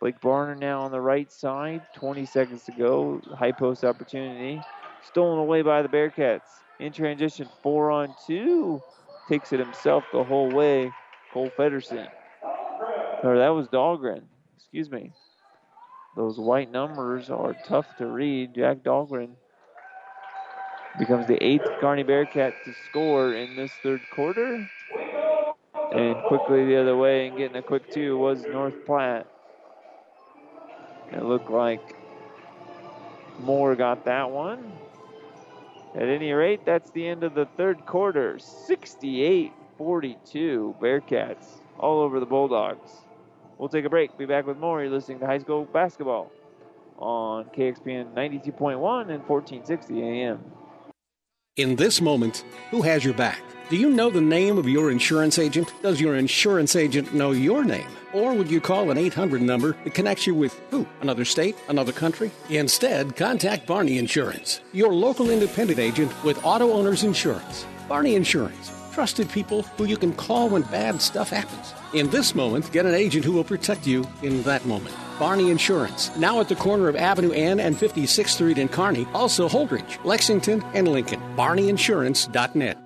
[0.00, 3.20] Blake Barner now on the right side, 20 seconds to go.
[3.34, 4.60] High post opportunity.
[5.02, 6.40] Stolen away by the Bearcats.
[6.80, 8.82] In transition, four on two.
[9.28, 10.90] Takes it himself the whole way.
[11.32, 12.08] Cole Federson.
[13.22, 14.22] Or that was Dahlgren.
[14.56, 15.12] Excuse me.
[16.16, 18.54] Those white numbers are tough to read.
[18.54, 19.30] Jack Dahlgren
[20.98, 24.68] becomes the eighth Kearney Bearcat to score in this third quarter.
[25.92, 29.26] And quickly the other way and getting a quick two was North Platte.
[31.14, 31.96] It looked like
[33.40, 34.72] Moore got that one.
[35.94, 38.38] At any rate, that's the end of the third quarter.
[38.38, 41.46] 68 42 Bearcats
[41.78, 42.90] all over the Bulldogs.
[43.58, 44.16] We'll take a break.
[44.18, 44.82] Be back with more.
[44.82, 46.32] You're listening to high school basketball
[46.98, 50.40] on KXPN 92.1 and 1460 AM.
[51.56, 53.40] In this moment, who has your back?
[53.68, 55.72] Do you know the name of your insurance agent?
[55.82, 57.86] Does your insurance agent know your name?
[58.12, 60.84] Or would you call an 800 number that connects you with who?
[61.00, 61.54] Another state?
[61.68, 62.32] Another country?
[62.48, 67.64] Instead, contact Barney Insurance, your local independent agent with auto owners insurance.
[67.88, 71.72] Barney Insurance, trusted people who you can call when bad stuff happens.
[71.92, 74.96] In this moment, get an agent who will protect you in that moment.
[75.18, 79.48] Barney Insurance, now at the corner of Avenue N and 56th Street in Kearney, also
[79.48, 81.20] Holdrege, Lexington, and Lincoln.
[81.36, 82.83] BarneyInsurance.net.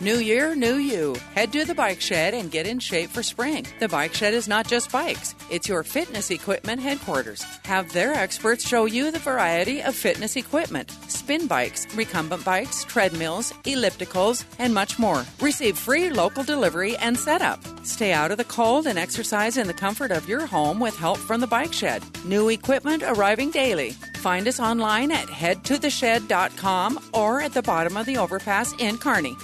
[0.00, 1.16] New year, new you.
[1.34, 3.66] Head to the bike shed and get in shape for spring.
[3.80, 7.42] The bike shed is not just bikes, it's your fitness equipment headquarters.
[7.64, 13.52] Have their experts show you the variety of fitness equipment spin bikes, recumbent bikes, treadmills,
[13.64, 15.24] ellipticals, and much more.
[15.40, 17.58] Receive free local delivery and setup.
[17.84, 21.18] Stay out of the cold and exercise in the comfort of your home with help
[21.18, 22.04] from the bike shed.
[22.24, 23.90] New equipment arriving daily.
[24.20, 29.34] Find us online at headtotheshed.com or at the bottom of the overpass in Kearney.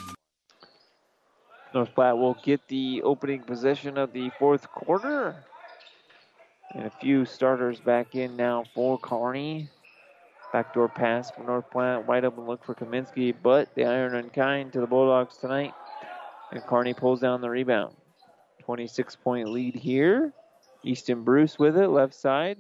[1.75, 5.35] North Platte will get the opening possession of the fourth quarter.
[6.73, 9.69] And a few starters back in now for Kearney.
[10.53, 12.07] Backdoor pass for North Platte.
[12.07, 15.75] Wide open look for Kaminsky, but the iron unkind to the Bulldogs tonight.
[16.53, 17.97] And Kearney pulls down the rebound.
[18.61, 20.33] 26 point lead here.
[20.85, 22.59] Easton Bruce with it, left side.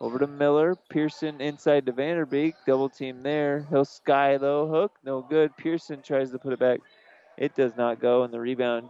[0.00, 0.76] Over to Miller.
[0.90, 2.54] Pearson inside to Vanderbeek.
[2.66, 3.66] Double team there.
[3.68, 4.68] He'll sky though.
[4.68, 4.92] Hook.
[5.04, 5.56] No good.
[5.56, 6.78] Pearson tries to put it back.
[7.38, 8.24] It does not go.
[8.24, 8.88] And the rebound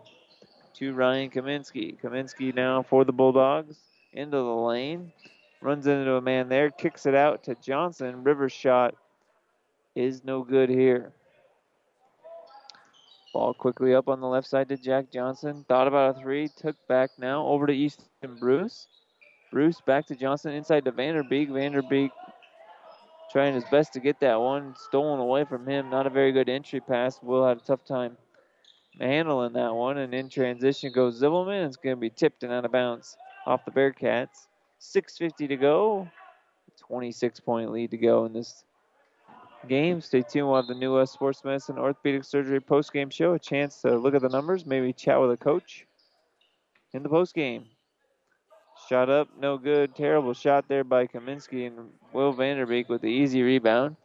[0.74, 2.00] to Ryan Kaminsky.
[2.00, 3.76] Kaminsky now for the Bulldogs.
[4.14, 5.12] Into the lane.
[5.60, 6.70] Runs into a man there.
[6.70, 8.24] Kicks it out to Johnston.
[8.24, 8.94] Rivers shot
[9.94, 11.12] is no good here.
[13.34, 15.66] Ball quickly up on the left side to Jack Johnson.
[15.68, 16.48] Thought about a three.
[16.48, 17.46] Took back now.
[17.46, 18.06] Over to Easton
[18.40, 18.86] Bruce.
[19.52, 20.52] Bruce back to Johnson.
[20.54, 21.50] Inside to Vanderbeek.
[21.50, 22.10] Vanderbeek
[23.30, 24.74] trying his best to get that one.
[24.74, 25.90] Stolen away from him.
[25.90, 27.22] Not a very good entry pass.
[27.22, 28.16] Will had a tough time
[29.00, 29.98] handling that one.
[29.98, 31.66] And in transition goes Zibelman.
[31.66, 34.46] It's going to be tipped and out of bounds off the Bearcats.
[34.80, 36.08] 6.50 to go.
[36.78, 38.64] 26 point lead to go in this
[39.66, 40.00] game.
[40.00, 40.46] Stay tuned.
[40.46, 43.34] We'll have the new uh, sports medicine orthopedic surgery post game show.
[43.34, 45.86] A chance to look at the numbers, maybe chat with a coach
[46.92, 47.66] in the post game.
[48.88, 49.94] Shot up, no good.
[49.94, 53.96] Terrible shot there by Kaminsky and Will Vanderbeek with the easy rebound.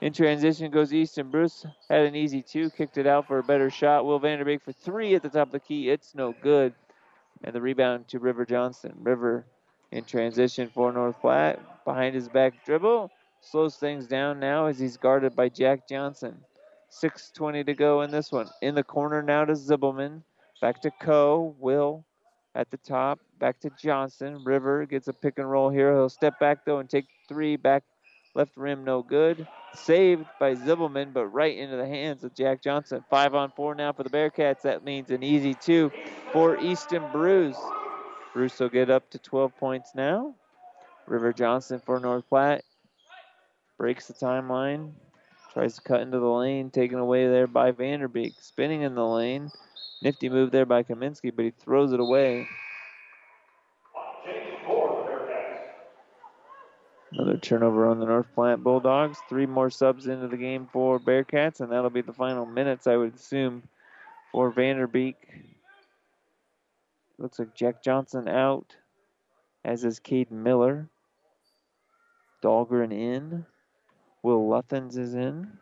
[0.00, 1.64] In transition goes Easton Bruce.
[1.88, 4.04] Had an easy two, kicked it out for a better shot.
[4.04, 5.88] Will Vanderbeek for three at the top of the key.
[5.88, 6.74] It's no good.
[7.42, 8.94] And the rebound to River Johnston.
[9.00, 9.46] River
[9.92, 11.60] in transition for North Platte.
[11.84, 13.10] Behind his back dribble.
[13.40, 16.36] Slows things down now as he's guarded by Jack Johnson.
[16.90, 18.48] 6.20 to go in this one.
[18.62, 20.22] In the corner now to Zibelman.
[20.60, 21.54] Back to Coe.
[21.58, 22.04] Will
[22.54, 23.20] at the top.
[23.38, 24.42] Back to Johnston.
[24.44, 25.92] River gets a pick and roll here.
[25.92, 27.56] He'll step back though and take three.
[27.56, 27.84] Back
[28.34, 29.46] left rim, no good.
[29.74, 33.04] Saved by Zibelman, but right into the hands of Jack Johnston.
[33.10, 34.62] Five on four now for the Bearcats.
[34.62, 35.90] That means an easy two
[36.32, 37.58] for Easton Bruce.
[38.32, 40.34] Bruce will get up to 12 points now.
[41.06, 42.64] River Johnson for North Platte
[43.78, 44.92] breaks the timeline,
[45.52, 48.34] tries to cut into the lane, taken away there by Vanderbeek.
[48.40, 49.50] Spinning in the lane.
[50.02, 52.48] Nifty move there by Kaminsky, but he throws it away.
[57.14, 59.18] Another turnover on the North Platte Bulldogs.
[59.28, 62.96] Three more subs into the game for Bearcats, and that'll be the final minutes, I
[62.96, 63.62] would assume,
[64.32, 65.14] for Vanderbeek.
[67.18, 68.74] Looks like Jack Johnson out,
[69.64, 70.88] as is Caden Miller.
[72.42, 73.46] Dahlgren in.
[74.24, 75.58] Will Luthans is in.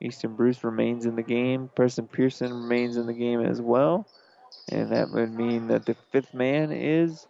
[0.00, 1.70] Easton Bruce remains in the game.
[1.76, 4.08] Preston Pearson remains in the game as well.
[4.68, 7.28] And that would mean that the fifth man is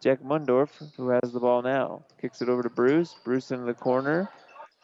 [0.00, 2.02] Jack Mundorf, who has the ball now.
[2.20, 3.16] Kicks it over to Bruce.
[3.22, 4.30] Bruce into the corner.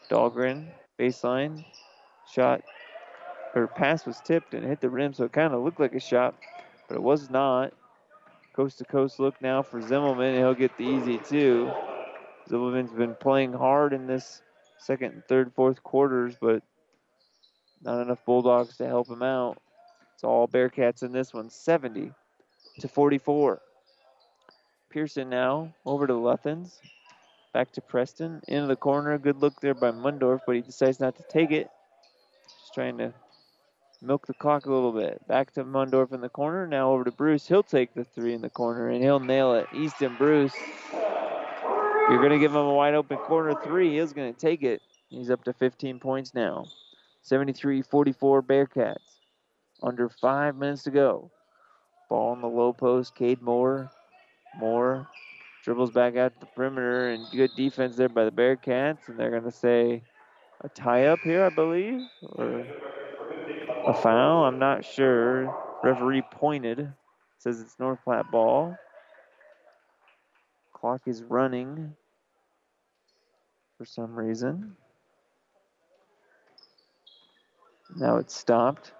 [0.09, 0.67] Dahlgren,
[0.99, 1.65] baseline.
[2.31, 2.61] Shot,
[3.55, 5.99] or pass was tipped and hit the rim, so it kind of looked like a
[5.99, 6.35] shot,
[6.87, 7.73] but it was not.
[8.53, 10.35] Coast to coast look now for Zibelman.
[10.35, 11.71] He'll get the easy two.
[12.49, 14.41] Zibelman's been playing hard in this
[14.77, 16.63] second and third, fourth quarters, but
[17.83, 19.57] not enough Bulldogs to help him out.
[20.13, 22.11] It's all Bearcats in this one, 70
[22.79, 23.61] to 44.
[24.89, 26.79] Pearson now over to Luthans.
[27.53, 28.41] Back to Preston.
[28.47, 29.17] Into the corner.
[29.17, 31.69] Good look there by Mundorf, but he decides not to take it.
[32.61, 33.13] Just trying to
[34.01, 35.25] milk the clock a little bit.
[35.27, 36.67] Back to Mundorf in the corner.
[36.67, 37.47] Now over to Bruce.
[37.47, 39.67] He'll take the three in the corner and he'll nail it.
[39.73, 40.53] Easton Bruce.
[40.91, 43.99] You're going to give him a wide open corner three.
[43.99, 44.81] He's going to take it.
[45.09, 46.65] He's up to 15 points now.
[47.23, 48.95] 73 44 Bearcats.
[49.83, 51.31] Under five minutes to go.
[52.09, 53.15] Ball on the low post.
[53.15, 53.91] Cade Moore.
[54.57, 55.07] Moore
[55.63, 59.07] dribbles back out the perimeter and good defense there by the Bearcats.
[59.07, 60.01] And they're going to say
[60.61, 62.65] a tie up here, I believe, or
[63.85, 64.45] a foul.
[64.45, 65.53] I'm not sure.
[65.83, 66.91] Referee pointed.
[67.39, 68.75] Says it's North Platte ball.
[70.73, 71.93] Clock is running
[73.77, 74.75] for some reason.
[77.95, 78.91] Now it's stopped.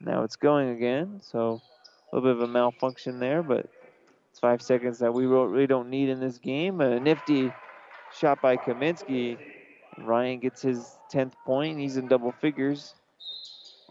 [0.00, 1.20] Now it's going again.
[1.22, 1.60] So
[2.12, 3.66] a little bit of a malfunction there, but
[4.40, 6.80] five seconds that we really don't need in this game.
[6.80, 7.52] A nifty
[8.16, 9.38] shot by Kaminsky.
[9.98, 11.78] Ryan gets his 10th point.
[11.78, 12.94] He's in double figures.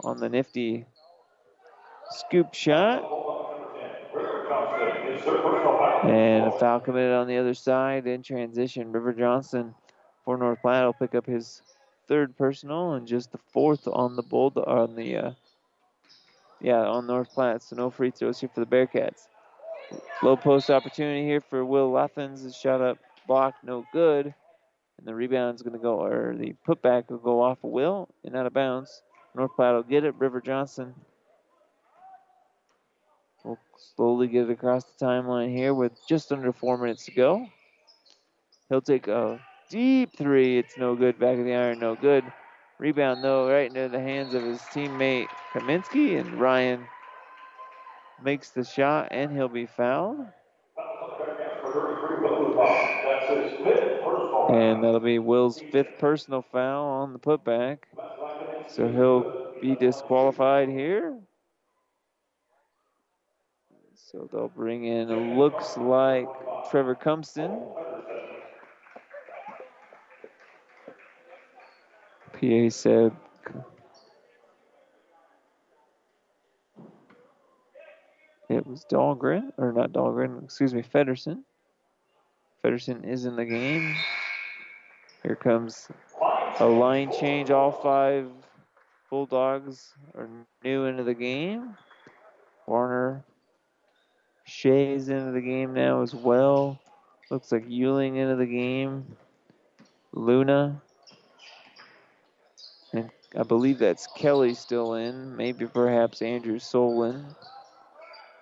[0.04, 0.86] on the nifty
[2.12, 3.04] scoop shot.
[6.04, 8.92] And a foul committed on the other side in transition.
[8.92, 9.76] River Johnston
[10.26, 11.62] for North Platte will pick up his
[12.08, 15.32] third personal and just the fourth on the bull on the uh,
[16.62, 17.62] yeah on North Platte.
[17.62, 19.28] So no free throws here for the Bearcats.
[20.22, 22.44] Low post opportunity here for Will Luthans.
[22.44, 22.98] His shot up
[23.28, 24.34] block, no good.
[24.98, 28.36] And the rebound's going to go, or the putback will go off of Will and
[28.36, 29.02] out of bounds.
[29.34, 30.16] North Platte will get it.
[30.16, 30.94] River Johnston
[33.44, 33.58] will
[33.96, 37.48] slowly get it across the timeline here with just under four minutes to go.
[38.68, 39.40] He'll take a
[39.70, 40.58] deep three.
[40.58, 41.18] It's no good.
[41.18, 42.26] Back of the iron, no good.
[42.78, 46.86] Rebound, though, right into the hands of his teammate Kaminsky, and Ryan
[48.24, 50.26] makes the shot, and he'll be fouled.
[54.50, 57.80] And that'll be Will's fifth personal foul on the putback.
[58.68, 61.18] So he'll be disqualified here.
[63.96, 66.28] So they'll bring in, it looks like
[66.72, 67.62] Trevor Cumston.
[72.34, 73.12] PA said
[78.60, 81.44] it was Dahlgren, or not Dahlgren, excuse me, Federson.
[82.64, 83.96] Federson is in the game.
[85.24, 85.88] Here comes
[86.60, 87.52] a line change.
[87.52, 88.30] All five
[89.10, 90.28] Bulldogs are
[90.64, 91.78] new into the game.
[92.68, 93.24] Warner
[94.44, 96.80] Shea's into the game now as well.
[97.32, 99.06] Looks like Euling into the game.
[100.12, 100.82] Luna.
[102.92, 105.38] And I believe that's Kelly still in.
[105.38, 107.26] Maybe perhaps Andrew Solon.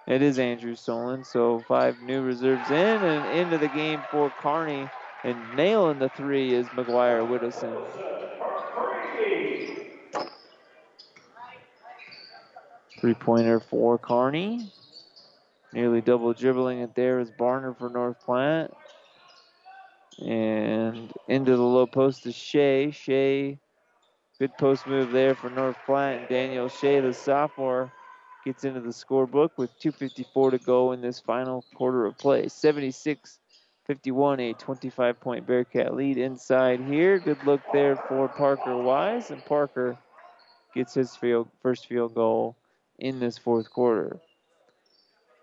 [0.08, 1.26] It is Andrew Solon.
[1.26, 4.88] So five new reserves in and into the game for Kearney.
[5.26, 7.78] And nailing the three is McGuire Whittleson.
[13.02, 14.72] Three pointer for Kearney.
[15.74, 18.72] Nearly double dribbling it there is Barner for North Platte.
[20.26, 22.92] And into the low post is Shea.
[22.92, 23.60] Shea,
[24.40, 26.20] good post move there for North Platte.
[26.20, 27.92] And Daniel Shea, the sophomore,
[28.48, 32.48] gets into the scorebook with 2.54 to go in this final quarter of play.
[32.48, 33.40] 76
[33.86, 37.20] 51, a 25 point Bearcat lead inside here.
[37.20, 39.32] Good look there for Parker Wise.
[39.32, 39.98] And Parker
[40.74, 42.56] gets his field, first field goal
[43.00, 44.18] in this fourth quarter.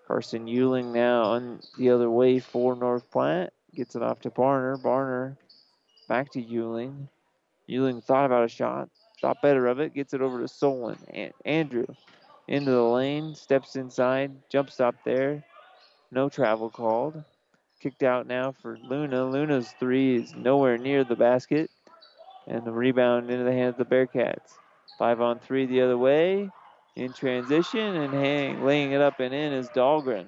[0.07, 3.53] Carson Euling now on the other way for North Platte.
[3.75, 4.83] Gets it off to Barner.
[4.83, 5.37] Barner
[6.09, 7.09] back to Euling.
[7.67, 8.89] Euling thought about a shot,
[9.21, 10.97] thought better of it, gets it over to Solon.
[11.13, 11.87] And Andrew
[12.49, 15.45] into the lane, steps inside, jump stop there.
[16.11, 17.23] No travel called.
[17.81, 19.25] Kicked out now for Luna.
[19.25, 21.71] Luna's three is nowhere near the basket.
[22.47, 24.59] And the rebound into the hands of the Bearcats.
[24.99, 26.51] Five on three the other way
[26.97, 30.27] in transition and hang, laying it up and in is Dahlgren.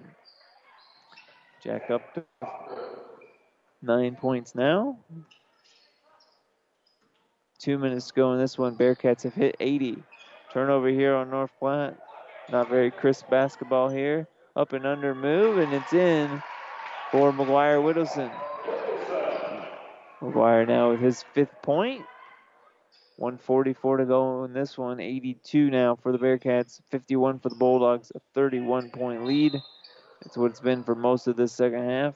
[1.63, 2.25] Jack up to
[3.83, 4.99] nine points now.
[7.59, 8.77] Two minutes to go in this one.
[8.77, 10.03] Bearcats have hit 80.
[10.53, 11.97] Turnover here on North Platte.
[12.51, 14.29] Not very crisp basketball here.
[14.55, 16.43] Up and under move, and it's in
[17.11, 18.33] for McGuire Whittleson.
[20.21, 22.03] McGuire now with his fifth point.
[23.17, 25.01] 144 to go in this one.
[25.01, 26.81] 82 now for the Bearcats.
[26.91, 28.13] 51 for the Bulldogs.
[28.15, 29.53] A 31 point lead.
[30.23, 32.15] That's what it's been for most of this second half.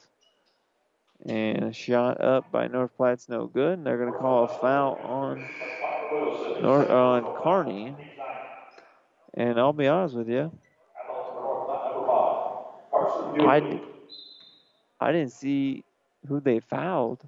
[1.25, 3.79] And a shot up by North Platte's no good.
[3.79, 5.47] And they're going to call a foul on
[6.61, 7.95] North, on Kearney.
[9.33, 10.51] And I'll be honest with you,
[13.39, 13.81] I,
[14.99, 15.83] I didn't see
[16.27, 17.27] who they fouled.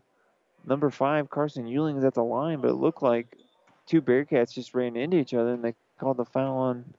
[0.65, 3.37] Number five, Carson Euling is at the line, but it looked like
[3.85, 6.93] two Bearcats just ran into each other and they called the foul on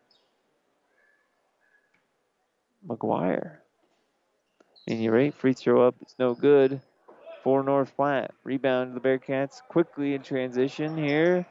[2.86, 3.56] McGuire.
[4.86, 6.80] And you're right, free throw up, it's no good
[7.42, 8.32] for North Platte.
[8.42, 11.46] Rebound to the Bearcats quickly in transition here.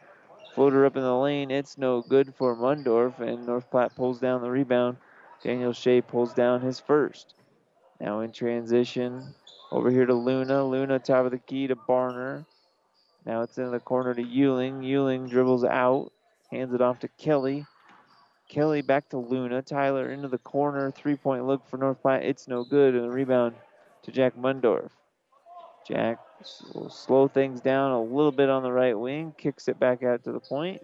[0.53, 4.41] Floater up in the lane, it's no good for Mundorf, and North Platte pulls down
[4.41, 4.97] the rebound.
[5.43, 7.33] Daniel Shea pulls down his first.
[7.99, 9.33] Now in transition,
[9.71, 10.63] over here to Luna.
[10.63, 12.45] Luna top of the key to Barner.
[13.25, 14.83] Now it's in the corner to Euling.
[14.83, 16.11] Euling dribbles out,
[16.51, 17.65] hands it off to Kelly.
[18.47, 19.63] Kelly back to Luna.
[19.63, 20.91] Tyler into the corner.
[20.91, 22.23] Three point look for North Platte.
[22.23, 22.93] It's no good.
[22.93, 23.55] And the rebound
[24.03, 24.89] to Jack Mundorf.
[25.87, 26.19] Jack
[26.73, 30.23] will slow things down a little bit on the right wing, kicks it back out
[30.23, 30.81] to the point,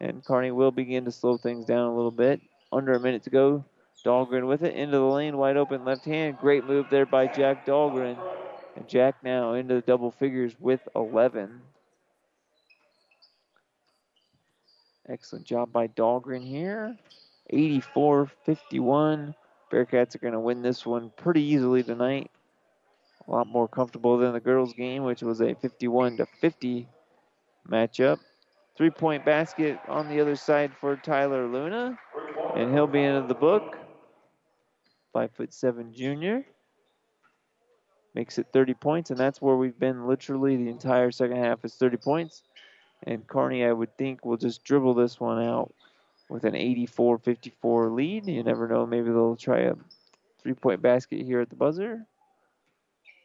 [0.00, 2.40] and Kearney will begin to slow things down a little bit.
[2.72, 3.64] Under a minute to go.
[4.04, 6.38] Dahlgren with it into the lane, wide open left hand.
[6.38, 8.18] Great move there by Jack Dahlgren.
[8.76, 11.62] And Jack now into the double figures with 11.
[15.08, 16.96] Excellent job by Dahlgren here.
[17.50, 19.34] 84 51.
[19.72, 22.30] Bearcats are going to win this one pretty easily tonight.
[23.28, 26.88] A lot more comfortable than the girls' game, which was a 51 to 50
[27.68, 28.18] matchup.
[28.76, 31.98] Three point basket on the other side for Tyler Luna,
[32.54, 33.76] and he'll be into the book.
[35.12, 36.44] Five foot seven junior.
[38.14, 41.74] Makes it 30 points, and that's where we've been literally the entire second half is
[41.74, 42.42] 30 points.
[43.02, 45.74] And Kearney, I would think, will just dribble this one out
[46.28, 48.26] with an 84 54 lead.
[48.26, 49.74] You never know, maybe they'll try a
[50.42, 52.06] three point basket here at the buzzer.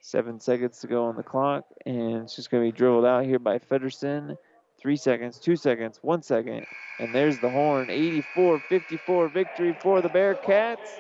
[0.04, 3.24] Seven seconds to go on the clock, and it's just going to be dribbled out
[3.24, 4.36] here by Feddersen.
[4.80, 6.66] Three seconds, two seconds, one second,
[7.00, 7.88] and there's the horn.
[7.92, 11.00] 84 54 victory for the Bearcats.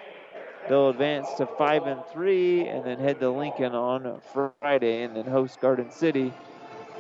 [0.70, 4.22] They'll advance to 5 and 3 and then head to Lincoln on
[4.62, 6.32] Friday and then host Garden City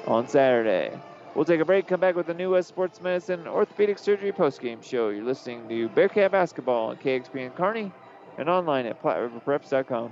[0.07, 0.99] on Saturday.
[1.35, 4.83] We'll take a break, come back with the New West Sports Medicine Orthopedic Surgery postgame
[4.83, 5.09] show.
[5.09, 7.91] You're listening to Bearcat Basketball on KXP and Kearney
[8.39, 10.11] and online at PlatteRiverPreps.com.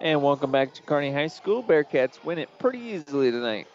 [0.00, 1.60] And welcome back to Kearney High School.
[1.60, 3.66] Bearcats win it pretty easily tonight.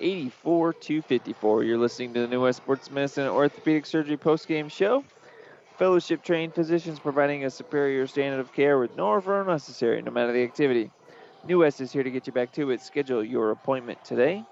[0.00, 1.62] 84 to 54.
[1.62, 5.04] You're listening to the New West Sports Medicine Orthopedic Surgery postgame show.
[5.76, 10.32] Fellowship trained physicians providing a superior standard of care with no referral necessary, no matter
[10.32, 10.90] the activity.
[11.46, 12.80] New West is here to get you back to it.
[12.80, 14.42] Schedule your appointment today.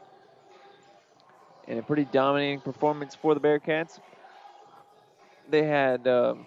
[1.66, 4.00] And a pretty dominating performance for the Bearcats.
[5.48, 6.46] They had um,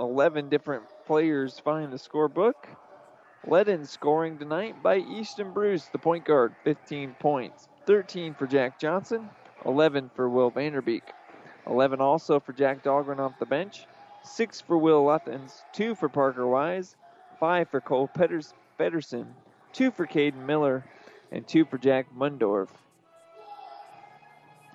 [0.00, 2.54] 11 different players find the scorebook.
[3.48, 7.68] Led in scoring tonight by Easton Bruce, the point guard, 15 points.
[7.86, 9.30] 13 for Jack Johnson,
[9.64, 11.02] 11 for Will Vanderbeek.
[11.68, 13.86] 11 also for Jack Dahlgren off the bench,
[14.24, 16.96] 6 for Will Luthens, 2 for Parker Wise,
[17.38, 19.32] 5 for Cole Petters, Pedersen,
[19.72, 20.84] 2 for Caden Miller,
[21.30, 22.68] and 2 for Jack Mundorf.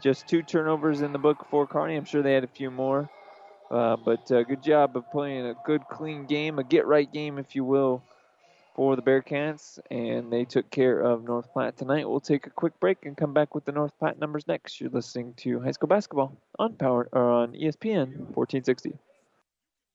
[0.02, 1.96] Just two turnovers in the book for Kearney.
[1.96, 3.10] I'm sure they had a few more.
[3.70, 7.38] Uh, but uh, good job of playing a good, clean game, a get right game,
[7.38, 8.04] if you will,
[8.76, 9.80] for the Bearcats.
[9.90, 12.10] And they took care of North Platte tonight.
[12.10, 14.80] We'll take a quick break and come back with the North Platte numbers next.
[14.80, 18.94] You're listening to High School Basketball on Power or on ESPN 1460.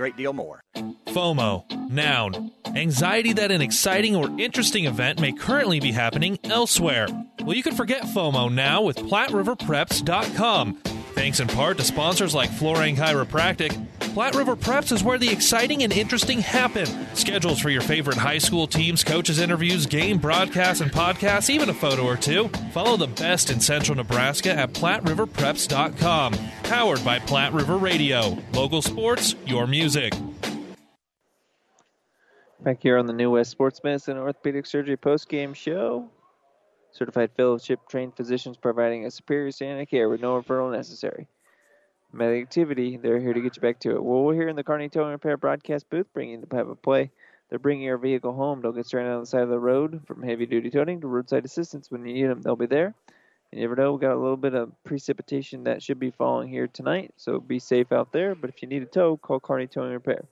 [0.00, 0.62] great deal more.
[1.08, 7.06] FOMO, noun, anxiety that an exciting or interesting event may currently be happening elsewhere.
[7.42, 10.78] Well, you can forget FOMO now with PlatteRiverPreps.com.
[11.20, 13.76] Thanks in part to sponsors like Florang Chiropractic,
[14.14, 16.86] Platte River Preps is where the exciting and interesting happen.
[17.14, 21.74] Schedules for your favorite high school teams, coaches, interviews, game broadcasts, and podcasts, even a
[21.74, 22.48] photo or two.
[22.72, 26.32] Follow the best in central Nebraska at PlatteRiverPreps.com.
[26.62, 28.38] Powered by Platte River Radio.
[28.54, 30.14] Local sports, your music.
[32.60, 36.08] Back here on the New West Sports Medicine Orthopedic Surgery post-game show.
[36.92, 41.28] Certified fellowship trained physicians providing a superior standard of care with no referral necessary.
[42.12, 44.02] Med activity, they're here to get you back to it.
[44.02, 47.10] Well, we're here in the Kearney Towing Repair broadcast booth bringing the play of play.
[47.48, 48.60] They're bringing your vehicle home.
[48.60, 51.44] Don't get stranded on the side of the road from heavy duty towing to roadside
[51.44, 51.90] assistance.
[51.90, 52.94] When you need them, they'll be there.
[53.52, 56.66] You never know, we got a little bit of precipitation that should be falling here
[56.66, 58.34] tonight, so be safe out there.
[58.34, 60.24] But if you need a tow, call Kearney Towing Repair.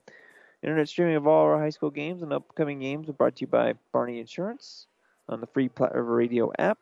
[0.61, 3.47] Internet streaming of all our high school games and upcoming games are brought to you
[3.47, 4.87] by Barney Insurance
[5.29, 6.77] on the free Platte River Radio app.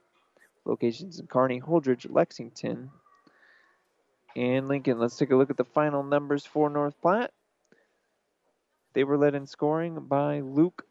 [0.65, 2.89] Locations in Kearney, Holdrege, Lexington,
[4.35, 4.99] and Lincoln.
[4.99, 7.31] Let's take a look at the final numbers for North Platte.
[8.93, 10.85] They were led in scoring by Luke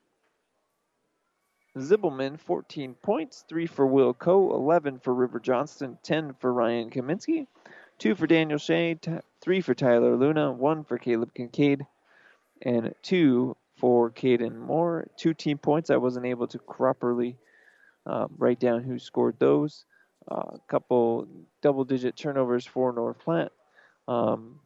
[1.77, 7.47] Zibelman, 14 points, 3 for Will Coe, 11 for River Johnston, 10 for Ryan Kaminsky,
[7.99, 8.99] 2 for Daniel Shea,
[9.41, 11.87] 3 for Tyler Luna, 1 for Caleb Kincaid,
[12.62, 15.09] and 2 for Caden Moore.
[15.16, 15.90] Two team points.
[15.90, 17.36] I wasn't able to properly
[18.07, 19.85] uh, write down who scored those.
[20.28, 21.28] A uh, couple
[21.62, 23.53] double digit turnovers for North Platte.
[24.09, 24.61] Um,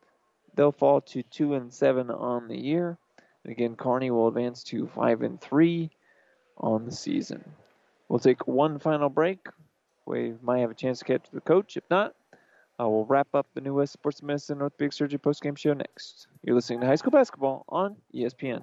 [0.54, 2.96] they'll fall to 2 and 7 on the year.
[3.44, 5.90] And again, Kearney will advance to 5 and 3
[6.58, 7.44] on the season.
[8.08, 9.46] We'll take one final break.
[10.06, 11.76] We might have a chance to catch the coach.
[11.76, 12.14] If not,
[12.80, 16.26] uh, we'll wrap up the New West Sports Medicine Orthopedic Surgery postgame show next.
[16.42, 18.62] You're listening to High School Basketball on ESPN.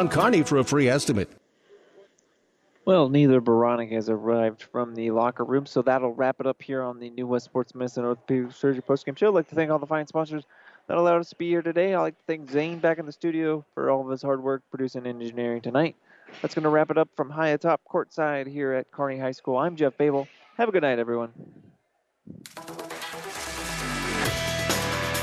[0.09, 1.29] Kearney for a free estimate.
[2.83, 6.81] Well, neither Beranek has arrived from the locker room, so that'll wrap it up here
[6.81, 9.27] on the New West Sports Medicine Orthopedic Surgery postgame show.
[9.27, 10.43] I'd like to thank all the fine sponsors
[10.87, 11.93] that allowed us to be here today.
[11.93, 14.63] I'd like to thank Zane back in the studio for all of his hard work
[14.71, 15.95] producing engineering tonight.
[16.41, 19.57] That's going to wrap it up from high atop courtside here at Kearney High School.
[19.57, 20.27] I'm Jeff Babel.
[20.57, 21.33] Have a good night, everyone.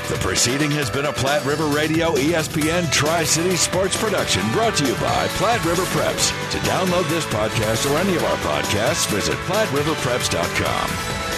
[0.09, 4.87] The proceeding has been a Platte River Radio ESPN Tri City Sports production brought to
[4.87, 6.31] you by Platte River Preps.
[6.49, 11.28] To download this podcast or any of our podcasts, visit PlatteRiverPreps.com.